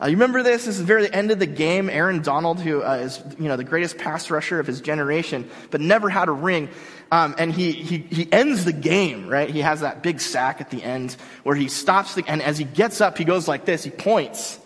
Uh, 0.00 0.06
you 0.06 0.12
remember 0.12 0.42
this? 0.42 0.66
This 0.66 0.74
is 0.74 0.80
the 0.80 0.84
very 0.84 1.10
end 1.10 1.30
of 1.30 1.38
the 1.38 1.46
game. 1.46 1.88
Aaron 1.88 2.20
Donald, 2.20 2.60
who 2.60 2.82
uh, 2.82 2.96
is 2.96 3.22
you 3.38 3.48
know 3.48 3.56
the 3.56 3.64
greatest 3.64 3.96
pass 3.96 4.30
rusher 4.30 4.60
of 4.60 4.66
his 4.66 4.82
generation, 4.82 5.48
but 5.70 5.80
never 5.80 6.10
had 6.10 6.28
a 6.28 6.32
ring, 6.32 6.68
um, 7.10 7.34
and 7.38 7.50
he, 7.50 7.72
he 7.72 7.98
he 7.98 8.30
ends 8.30 8.66
the 8.66 8.74
game. 8.74 9.26
Right? 9.26 9.48
He 9.48 9.60
has 9.60 9.80
that 9.80 10.02
big 10.02 10.20
sack 10.20 10.60
at 10.60 10.70
the 10.70 10.82
end 10.82 11.16
where 11.44 11.56
he 11.56 11.68
stops 11.68 12.14
the 12.14 12.24
and 12.26 12.42
as 12.42 12.58
he 12.58 12.64
gets 12.64 13.00
up, 13.00 13.16
he 13.16 13.24
goes 13.24 13.48
like 13.48 13.64
this. 13.64 13.84
He 13.84 13.90
points. 13.90 14.58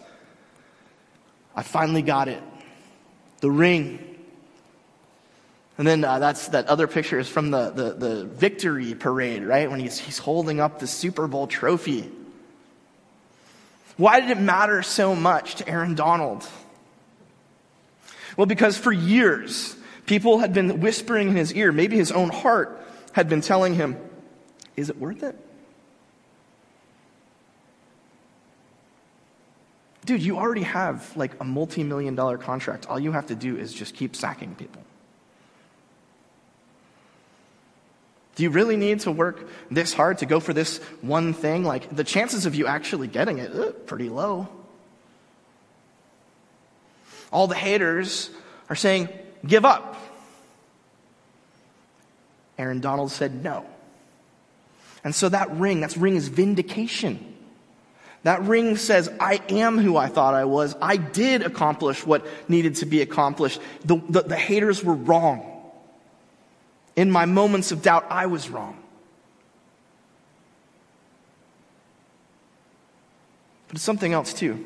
I 1.54 1.62
finally 1.62 2.02
got 2.02 2.28
it, 2.28 2.42
the 3.40 3.50
ring. 3.50 4.06
And 5.78 5.86
then 5.86 6.04
uh, 6.04 6.18
that's 6.18 6.48
that 6.48 6.66
other 6.66 6.86
picture 6.86 7.18
is 7.18 7.26
from 7.26 7.50
the, 7.50 7.70
the, 7.70 7.92
the 7.94 8.24
victory 8.26 8.94
parade, 8.94 9.42
right? 9.44 9.70
When 9.70 9.80
he's, 9.80 9.98
he's 9.98 10.18
holding 10.18 10.60
up 10.60 10.78
the 10.78 10.86
Super 10.86 11.26
Bowl 11.26 11.46
trophy. 11.46 12.10
Why 13.96 14.20
did 14.20 14.30
it 14.30 14.40
matter 14.40 14.82
so 14.82 15.14
much 15.14 15.56
to 15.56 15.68
Aaron 15.68 15.94
Donald? 15.94 16.48
Well, 18.36 18.46
because 18.46 18.78
for 18.78 18.92
years, 18.92 19.76
people 20.06 20.38
had 20.38 20.52
been 20.52 20.80
whispering 20.80 21.28
in 21.28 21.36
his 21.36 21.52
ear, 21.52 21.72
maybe 21.72 21.96
his 21.96 22.12
own 22.12 22.30
heart 22.30 22.80
had 23.12 23.28
been 23.28 23.40
telling 23.40 23.74
him, 23.74 23.96
Is 24.76 24.90
it 24.90 24.98
worth 24.98 25.22
it? 25.22 25.36
Dude, 30.04 30.22
you 30.22 30.38
already 30.38 30.62
have 30.62 31.16
like 31.16 31.38
a 31.40 31.44
multi 31.44 31.84
million 31.84 32.14
dollar 32.14 32.38
contract. 32.38 32.86
All 32.86 32.98
you 32.98 33.12
have 33.12 33.26
to 33.26 33.34
do 33.34 33.56
is 33.56 33.72
just 33.72 33.94
keep 33.94 34.16
sacking 34.16 34.54
people. 34.54 34.82
Do 38.40 38.44
you 38.44 38.50
really 38.50 38.78
need 38.78 39.00
to 39.00 39.10
work 39.10 39.46
this 39.70 39.92
hard 39.92 40.16
to 40.20 40.24
go 40.24 40.40
for 40.40 40.54
this 40.54 40.78
one 41.02 41.34
thing? 41.34 41.62
Like, 41.62 41.94
the 41.94 42.04
chances 42.04 42.46
of 42.46 42.54
you 42.54 42.66
actually 42.66 43.06
getting 43.06 43.36
it, 43.36 43.54
uh, 43.54 43.72
pretty 43.84 44.08
low. 44.08 44.48
All 47.30 47.48
the 47.48 47.54
haters 47.54 48.30
are 48.70 48.76
saying, 48.76 49.10
give 49.46 49.66
up. 49.66 49.94
Aaron 52.56 52.80
Donald 52.80 53.10
said 53.10 53.44
no. 53.44 53.66
And 55.04 55.14
so 55.14 55.28
that 55.28 55.50
ring, 55.50 55.80
that 55.80 55.94
ring 55.98 56.16
is 56.16 56.28
vindication. 56.28 57.36
That 58.22 58.40
ring 58.44 58.78
says, 58.78 59.12
I 59.20 59.42
am 59.50 59.76
who 59.76 59.98
I 59.98 60.06
thought 60.06 60.32
I 60.32 60.46
was. 60.46 60.74
I 60.80 60.96
did 60.96 61.42
accomplish 61.42 62.06
what 62.06 62.26
needed 62.48 62.76
to 62.76 62.86
be 62.86 63.02
accomplished. 63.02 63.60
The, 63.84 64.00
the, 64.08 64.22
the 64.22 64.36
haters 64.36 64.82
were 64.82 64.94
wrong. 64.94 65.49
In 66.96 67.10
my 67.10 67.24
moments 67.24 67.72
of 67.72 67.82
doubt, 67.82 68.06
I 68.10 68.26
was 68.26 68.50
wrong. 68.50 68.82
But 73.68 73.76
it's 73.76 73.84
something 73.84 74.12
else 74.12 74.34
too. 74.34 74.64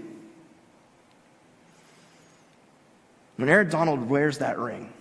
When 3.37 3.49
Aaron 3.49 3.69
Donald 3.69 4.09
wears 4.09 4.39
that 4.39 4.59
ring 4.59 4.93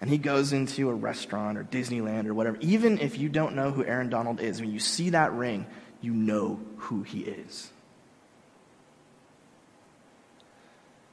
and 0.00 0.10
he 0.10 0.18
goes 0.18 0.52
into 0.52 0.90
a 0.90 0.94
restaurant 0.94 1.56
or 1.56 1.64
Disneyland 1.64 2.26
or 2.26 2.34
whatever, 2.34 2.56
even 2.60 2.98
if 2.98 3.18
you 3.18 3.28
don't 3.28 3.54
know 3.54 3.70
who 3.70 3.84
Aaron 3.84 4.10
Donald 4.10 4.40
is, 4.40 4.60
when 4.60 4.72
you 4.72 4.80
see 4.80 5.10
that 5.10 5.32
ring, 5.32 5.66
you 6.00 6.12
know 6.12 6.58
who 6.76 7.02
he 7.02 7.20
is. 7.20 7.70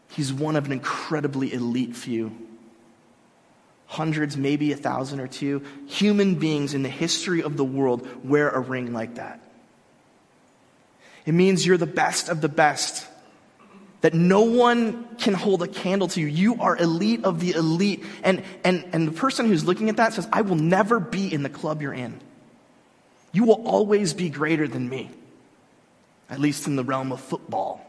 He's 0.10 0.34
one 0.34 0.56
of 0.56 0.66
an 0.66 0.72
incredibly 0.72 1.54
elite 1.54 1.96
few. 1.96 2.36
Hundreds, 3.92 4.38
maybe 4.38 4.72
a 4.72 4.78
thousand 4.78 5.20
or 5.20 5.28
two, 5.28 5.62
human 5.86 6.36
beings 6.36 6.74
in 6.74 6.82
the 6.82 6.88
history 6.88 7.44
of 7.44 7.58
the 7.58 7.66
world 7.66 8.08
wear 8.24 8.50
a 8.50 8.60
ring 8.62 8.94
like 8.94 9.16
that. 9.16 9.42
It 11.26 11.34
means 11.34 11.66
you're 11.66 11.76
the 11.76 11.86
best 11.86 12.30
of 12.30 12.40
the 12.40 12.48
best. 12.48 13.06
That 14.00 14.14
no 14.14 14.44
one 14.44 15.14
can 15.18 15.34
hold 15.34 15.62
a 15.62 15.68
candle 15.68 16.08
to 16.08 16.22
you. 16.22 16.28
You 16.28 16.62
are 16.62 16.78
elite 16.78 17.26
of 17.26 17.42
the 17.42 17.52
elite. 17.52 18.06
And, 18.24 18.44
and, 18.64 18.86
and 18.94 19.10
the 19.10 19.12
person 19.12 19.46
who's 19.46 19.66
looking 19.66 19.90
at 19.90 19.98
that 19.98 20.14
says, 20.14 20.26
I 20.32 20.40
will 20.40 20.56
never 20.56 21.02
be 21.02 21.32
in 21.32 21.44
the 21.44 21.50
club 21.50 21.82
you're 21.82 21.94
in. 21.94 22.18
You 23.34 23.44
will 23.44 23.62
always 23.68 24.14
be 24.14 24.30
greater 24.30 24.70
than 24.70 24.88
me, 24.88 25.12
at 26.30 26.40
least 26.40 26.66
in 26.66 26.78
the 26.78 26.84
realm 26.86 27.12
of 27.12 27.20
football. 27.20 27.86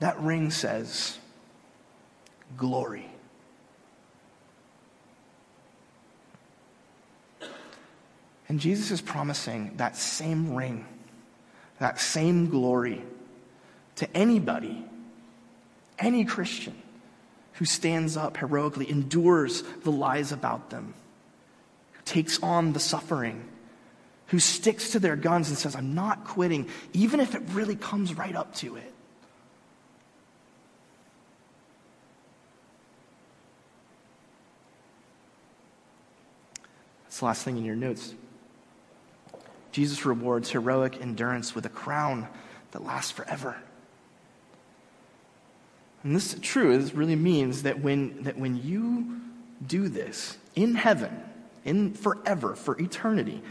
That 0.00 0.18
ring 0.20 0.50
says, 0.50 1.18
glory. 2.56 3.10
And 8.48 8.60
Jesus 8.60 8.90
is 8.90 9.00
promising 9.00 9.76
that 9.76 9.96
same 9.96 10.54
ring, 10.54 10.86
that 11.78 12.00
same 12.00 12.48
glory 12.48 13.02
to 13.96 14.16
anybody, 14.16 14.84
any 15.98 16.24
Christian 16.24 16.74
who 17.54 17.64
stands 17.64 18.16
up 18.16 18.36
heroically, 18.36 18.88
endures 18.88 19.62
the 19.82 19.90
lies 19.90 20.32
about 20.32 20.70
them, 20.70 20.94
who 21.92 22.02
takes 22.04 22.42
on 22.42 22.72
the 22.72 22.80
suffering, 22.80 23.46
who 24.28 24.38
sticks 24.38 24.90
to 24.90 25.00
their 25.00 25.16
guns 25.16 25.48
and 25.48 25.58
says, 25.58 25.74
I'm 25.74 25.94
not 25.94 26.24
quitting, 26.24 26.68
even 26.92 27.20
if 27.20 27.34
it 27.34 27.42
really 27.48 27.76
comes 27.76 28.14
right 28.14 28.34
up 28.34 28.54
to 28.56 28.76
it. 28.76 28.94
That's 37.18 37.22
the 37.22 37.26
last 37.26 37.42
thing 37.42 37.58
in 37.58 37.64
your 37.64 37.74
notes. 37.74 38.14
Jesus 39.72 40.06
rewards 40.06 40.50
heroic 40.50 41.00
endurance 41.00 41.52
with 41.52 41.66
a 41.66 41.68
crown 41.68 42.28
that 42.70 42.84
lasts 42.84 43.10
forever. 43.10 43.56
And 46.04 46.14
this 46.14 46.32
is 46.32 46.38
true. 46.38 46.78
This 46.78 46.94
really 46.94 47.16
means 47.16 47.64
that 47.64 47.80
when, 47.80 48.22
that 48.22 48.38
when 48.38 48.62
you 48.62 49.20
do 49.66 49.88
this 49.88 50.38
in 50.54 50.76
heaven, 50.76 51.24
in 51.64 51.92
forever, 51.92 52.54
for 52.54 52.80
eternity, 52.80 53.42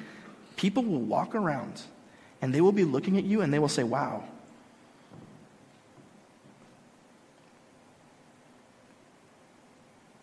people 0.56 0.84
will 0.84 1.02
walk 1.02 1.36
around 1.36 1.82
and 2.42 2.56
they 2.56 2.62
will 2.62 2.72
be 2.72 2.86
looking 2.86 3.18
at 3.18 3.26
you 3.26 3.42
and 3.42 3.54
they 3.54 3.60
will 3.60 3.68
say, 3.68 3.84
Wow. 3.84 4.24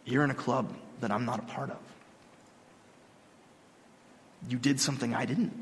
You're 0.06 0.24
in 0.24 0.30
a 0.30 0.34
club 0.34 0.74
that 1.02 1.10
I'm 1.10 1.26
not 1.26 1.40
a 1.40 1.42
part 1.42 1.68
of. 1.68 1.76
You 4.48 4.58
did 4.58 4.80
something 4.80 5.14
I 5.14 5.24
didn't. 5.24 5.52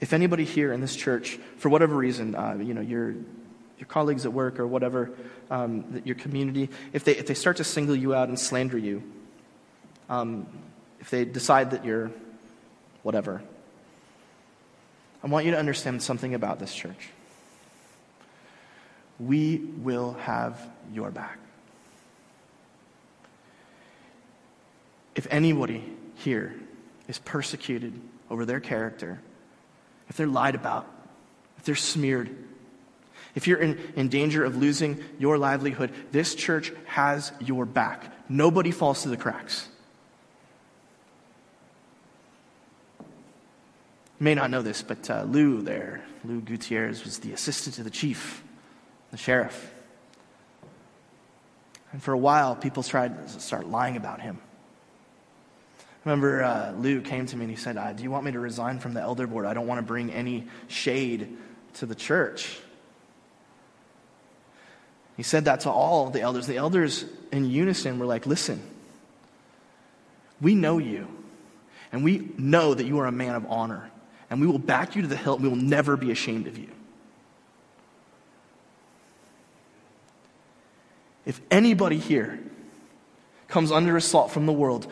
If 0.00 0.12
anybody 0.12 0.44
here 0.44 0.72
in 0.72 0.80
this 0.80 0.94
church, 0.94 1.38
for 1.56 1.70
whatever 1.70 1.94
reason, 1.94 2.34
uh, 2.34 2.56
you 2.60 2.74
know, 2.74 2.82
your, 2.82 3.12
your 3.78 3.86
colleagues 3.88 4.26
at 4.26 4.32
work 4.32 4.60
or 4.60 4.66
whatever, 4.66 5.10
um, 5.50 6.02
your 6.04 6.16
community, 6.16 6.68
if 6.92 7.04
they, 7.04 7.16
if 7.16 7.26
they 7.26 7.34
start 7.34 7.56
to 7.56 7.64
single 7.64 7.96
you 7.96 8.14
out 8.14 8.28
and 8.28 8.38
slander 8.38 8.76
you, 8.76 9.02
um, 10.10 10.46
if 11.00 11.08
they 11.08 11.24
decide 11.24 11.70
that 11.70 11.86
you're 11.86 12.10
whatever, 13.02 13.42
I 15.22 15.26
want 15.26 15.46
you 15.46 15.52
to 15.52 15.58
understand 15.58 16.02
something 16.02 16.34
about 16.34 16.58
this 16.58 16.74
church. 16.74 17.08
We 19.18 19.58
will 19.78 20.14
have 20.14 20.60
your 20.92 21.10
back. 21.10 21.38
If 25.14 25.26
anybody 25.30 25.84
here 26.16 26.54
is 27.06 27.18
persecuted 27.18 28.00
over 28.30 28.44
their 28.44 28.60
character, 28.60 29.20
if 30.08 30.16
they're 30.16 30.26
lied 30.26 30.54
about, 30.54 30.86
if 31.58 31.64
they're 31.64 31.74
smeared, 31.74 32.34
if 33.34 33.46
you're 33.46 33.58
in, 33.58 33.78
in 33.96 34.08
danger 34.08 34.44
of 34.44 34.56
losing 34.56 35.02
your 35.18 35.38
livelihood, 35.38 35.92
this 36.12 36.34
church 36.34 36.72
has 36.86 37.32
your 37.40 37.64
back. 37.64 38.12
Nobody 38.28 38.70
falls 38.70 39.02
through 39.02 39.12
the 39.12 39.16
cracks. 39.16 39.68
You 44.20 44.24
may 44.24 44.34
not 44.34 44.50
know 44.50 44.62
this, 44.62 44.82
but 44.82 45.10
uh, 45.10 45.24
Lou 45.24 45.62
there, 45.62 46.04
Lou 46.24 46.40
Gutierrez, 46.40 47.04
was 47.04 47.18
the 47.18 47.32
assistant 47.32 47.74
to 47.76 47.82
the 47.82 47.90
chief, 47.90 48.42
the 49.14 49.18
sheriff. 49.18 49.72
And 51.92 52.02
for 52.02 52.12
a 52.12 52.18
while, 52.18 52.56
people 52.56 52.82
tried 52.82 53.28
to 53.28 53.40
start 53.40 53.66
lying 53.66 53.96
about 53.96 54.20
him 54.20 54.40
remember 56.04 56.42
uh, 56.42 56.72
Lou 56.72 57.00
came 57.00 57.26
to 57.26 57.36
me 57.36 57.44
and 57.44 57.50
he 57.50 57.56
said, 57.56 57.76
uh, 57.76 57.92
Do 57.92 58.02
you 58.02 58.10
want 58.10 58.24
me 58.24 58.32
to 58.32 58.40
resign 58.40 58.78
from 58.78 58.94
the 58.94 59.00
elder 59.00 59.26
board? 59.26 59.46
I 59.46 59.54
don't 59.54 59.66
want 59.66 59.78
to 59.78 59.86
bring 59.86 60.12
any 60.12 60.46
shade 60.68 61.36
to 61.74 61.86
the 61.86 61.94
church. 61.94 62.58
He 65.16 65.22
said 65.22 65.46
that 65.46 65.60
to 65.60 65.70
all 65.70 66.10
the 66.10 66.20
elders. 66.20 66.46
The 66.46 66.56
elders 66.56 67.04
in 67.32 67.48
unison 67.48 67.98
were 67.98 68.06
like, 68.06 68.26
Listen, 68.26 68.62
we 70.40 70.54
know 70.54 70.78
you, 70.78 71.08
and 71.92 72.04
we 72.04 72.30
know 72.36 72.74
that 72.74 72.84
you 72.84 72.98
are 72.98 73.06
a 73.06 73.12
man 73.12 73.34
of 73.34 73.46
honor, 73.48 73.90
and 74.28 74.40
we 74.40 74.46
will 74.46 74.58
back 74.58 74.96
you 74.96 75.02
to 75.02 75.08
the 75.08 75.16
hilt, 75.16 75.40
we 75.40 75.48
will 75.48 75.56
never 75.56 75.96
be 75.96 76.10
ashamed 76.10 76.46
of 76.46 76.58
you. 76.58 76.68
If 81.26 81.40
anybody 81.50 81.98
here 81.98 82.38
comes 83.48 83.72
under 83.72 83.96
assault 83.96 84.30
from 84.30 84.46
the 84.46 84.52
world, 84.52 84.86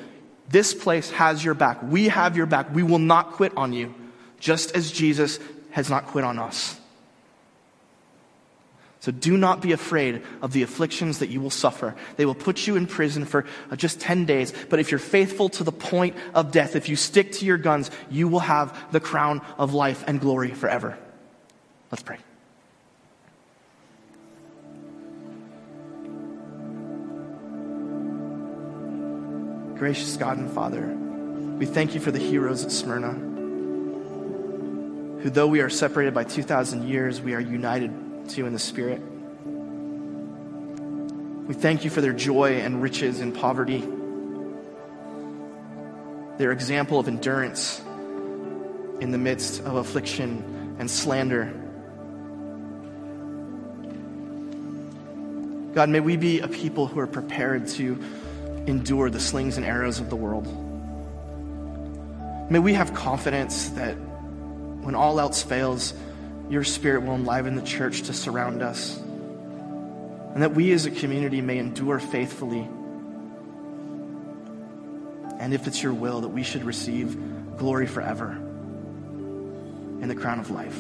this 0.48 0.74
place 0.74 1.10
has 1.10 1.44
your 1.44 1.54
back. 1.54 1.82
We 1.82 2.08
have 2.08 2.36
your 2.36 2.46
back. 2.46 2.74
We 2.74 2.82
will 2.82 2.98
not 2.98 3.32
quit 3.32 3.52
on 3.56 3.72
you, 3.72 3.94
just 4.38 4.76
as 4.76 4.90
Jesus 4.90 5.38
has 5.70 5.88
not 5.88 6.06
quit 6.06 6.24
on 6.24 6.38
us. 6.38 6.78
So 9.00 9.10
do 9.10 9.36
not 9.36 9.60
be 9.60 9.72
afraid 9.72 10.22
of 10.42 10.52
the 10.52 10.62
afflictions 10.62 11.18
that 11.18 11.28
you 11.28 11.40
will 11.40 11.50
suffer. 11.50 11.96
They 12.16 12.24
will 12.24 12.36
put 12.36 12.68
you 12.68 12.76
in 12.76 12.86
prison 12.86 13.24
for 13.24 13.44
uh, 13.68 13.74
just 13.74 13.98
10 13.98 14.26
days. 14.26 14.52
But 14.70 14.78
if 14.78 14.92
you're 14.92 15.00
faithful 15.00 15.48
to 15.48 15.64
the 15.64 15.72
point 15.72 16.16
of 16.34 16.52
death, 16.52 16.76
if 16.76 16.88
you 16.88 16.94
stick 16.94 17.32
to 17.32 17.44
your 17.44 17.58
guns, 17.58 17.90
you 18.10 18.28
will 18.28 18.38
have 18.38 18.92
the 18.92 19.00
crown 19.00 19.40
of 19.58 19.74
life 19.74 20.04
and 20.06 20.20
glory 20.20 20.52
forever. 20.52 20.96
Let's 21.90 22.04
pray. 22.04 22.18
Gracious 29.82 30.16
God 30.16 30.38
and 30.38 30.48
Father, 30.48 30.86
we 31.58 31.66
thank 31.66 31.92
you 31.92 31.98
for 31.98 32.12
the 32.12 32.18
heroes 32.20 32.64
at 32.64 32.70
Smyrna, 32.70 33.14
who, 35.20 35.28
though 35.28 35.48
we 35.48 35.60
are 35.60 35.68
separated 35.68 36.14
by 36.14 36.22
2,000 36.22 36.86
years, 36.86 37.20
we 37.20 37.34
are 37.34 37.40
united 37.40 37.90
to 38.28 38.46
in 38.46 38.52
the 38.52 38.60
Spirit. 38.60 39.02
We 41.48 41.54
thank 41.54 41.82
you 41.82 41.90
for 41.90 42.00
their 42.00 42.12
joy 42.12 42.60
and 42.60 42.80
riches 42.80 43.20
in 43.20 43.32
poverty, 43.32 43.80
their 46.38 46.52
example 46.52 47.00
of 47.00 47.08
endurance 47.08 47.80
in 49.00 49.10
the 49.10 49.18
midst 49.18 49.62
of 49.62 49.74
affliction 49.74 50.76
and 50.78 50.88
slander. 50.88 51.52
God, 55.74 55.88
may 55.88 55.98
we 55.98 56.16
be 56.16 56.38
a 56.38 56.46
people 56.46 56.86
who 56.86 57.00
are 57.00 57.08
prepared 57.08 57.66
to 57.66 58.00
endure 58.66 59.10
the 59.10 59.20
slings 59.20 59.56
and 59.56 59.66
arrows 59.66 60.00
of 60.00 60.10
the 60.10 60.16
world. 60.16 60.46
May 62.50 62.58
we 62.58 62.74
have 62.74 62.92
confidence 62.94 63.70
that 63.70 63.94
when 63.94 64.94
all 64.94 65.18
else 65.20 65.42
fails, 65.42 65.94
your 66.50 66.64
spirit 66.64 67.02
will 67.02 67.14
enliven 67.14 67.54
the 67.54 67.62
church 67.62 68.02
to 68.02 68.12
surround 68.12 68.62
us. 68.62 68.98
And 68.98 70.42
that 70.42 70.54
we 70.54 70.72
as 70.72 70.86
a 70.86 70.90
community 70.90 71.40
may 71.40 71.58
endure 71.58 71.98
faithfully. 71.98 72.68
And 75.38 75.54
if 75.54 75.66
it's 75.66 75.82
your 75.82 75.94
will, 75.94 76.20
that 76.22 76.28
we 76.28 76.42
should 76.42 76.64
receive 76.64 77.56
glory 77.56 77.86
forever 77.86 78.32
in 78.32 80.08
the 80.08 80.14
crown 80.14 80.40
of 80.40 80.50
life. 80.50 80.78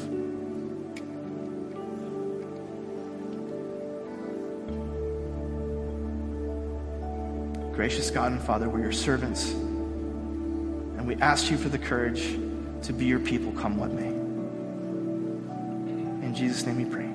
Gracious 7.82 8.12
God 8.12 8.30
and 8.30 8.40
Father, 8.40 8.68
we're 8.68 8.78
your 8.78 8.92
servants. 8.92 9.50
And 9.50 11.04
we 11.04 11.16
ask 11.16 11.50
you 11.50 11.58
for 11.58 11.68
the 11.68 11.78
courage 11.78 12.38
to 12.82 12.92
be 12.92 13.06
your 13.06 13.18
people 13.18 13.50
come 13.60 13.76
what 13.76 13.90
may. 13.90 14.06
In 16.24 16.32
Jesus' 16.32 16.64
name 16.64 16.76
we 16.76 16.84
pray. 16.84 17.11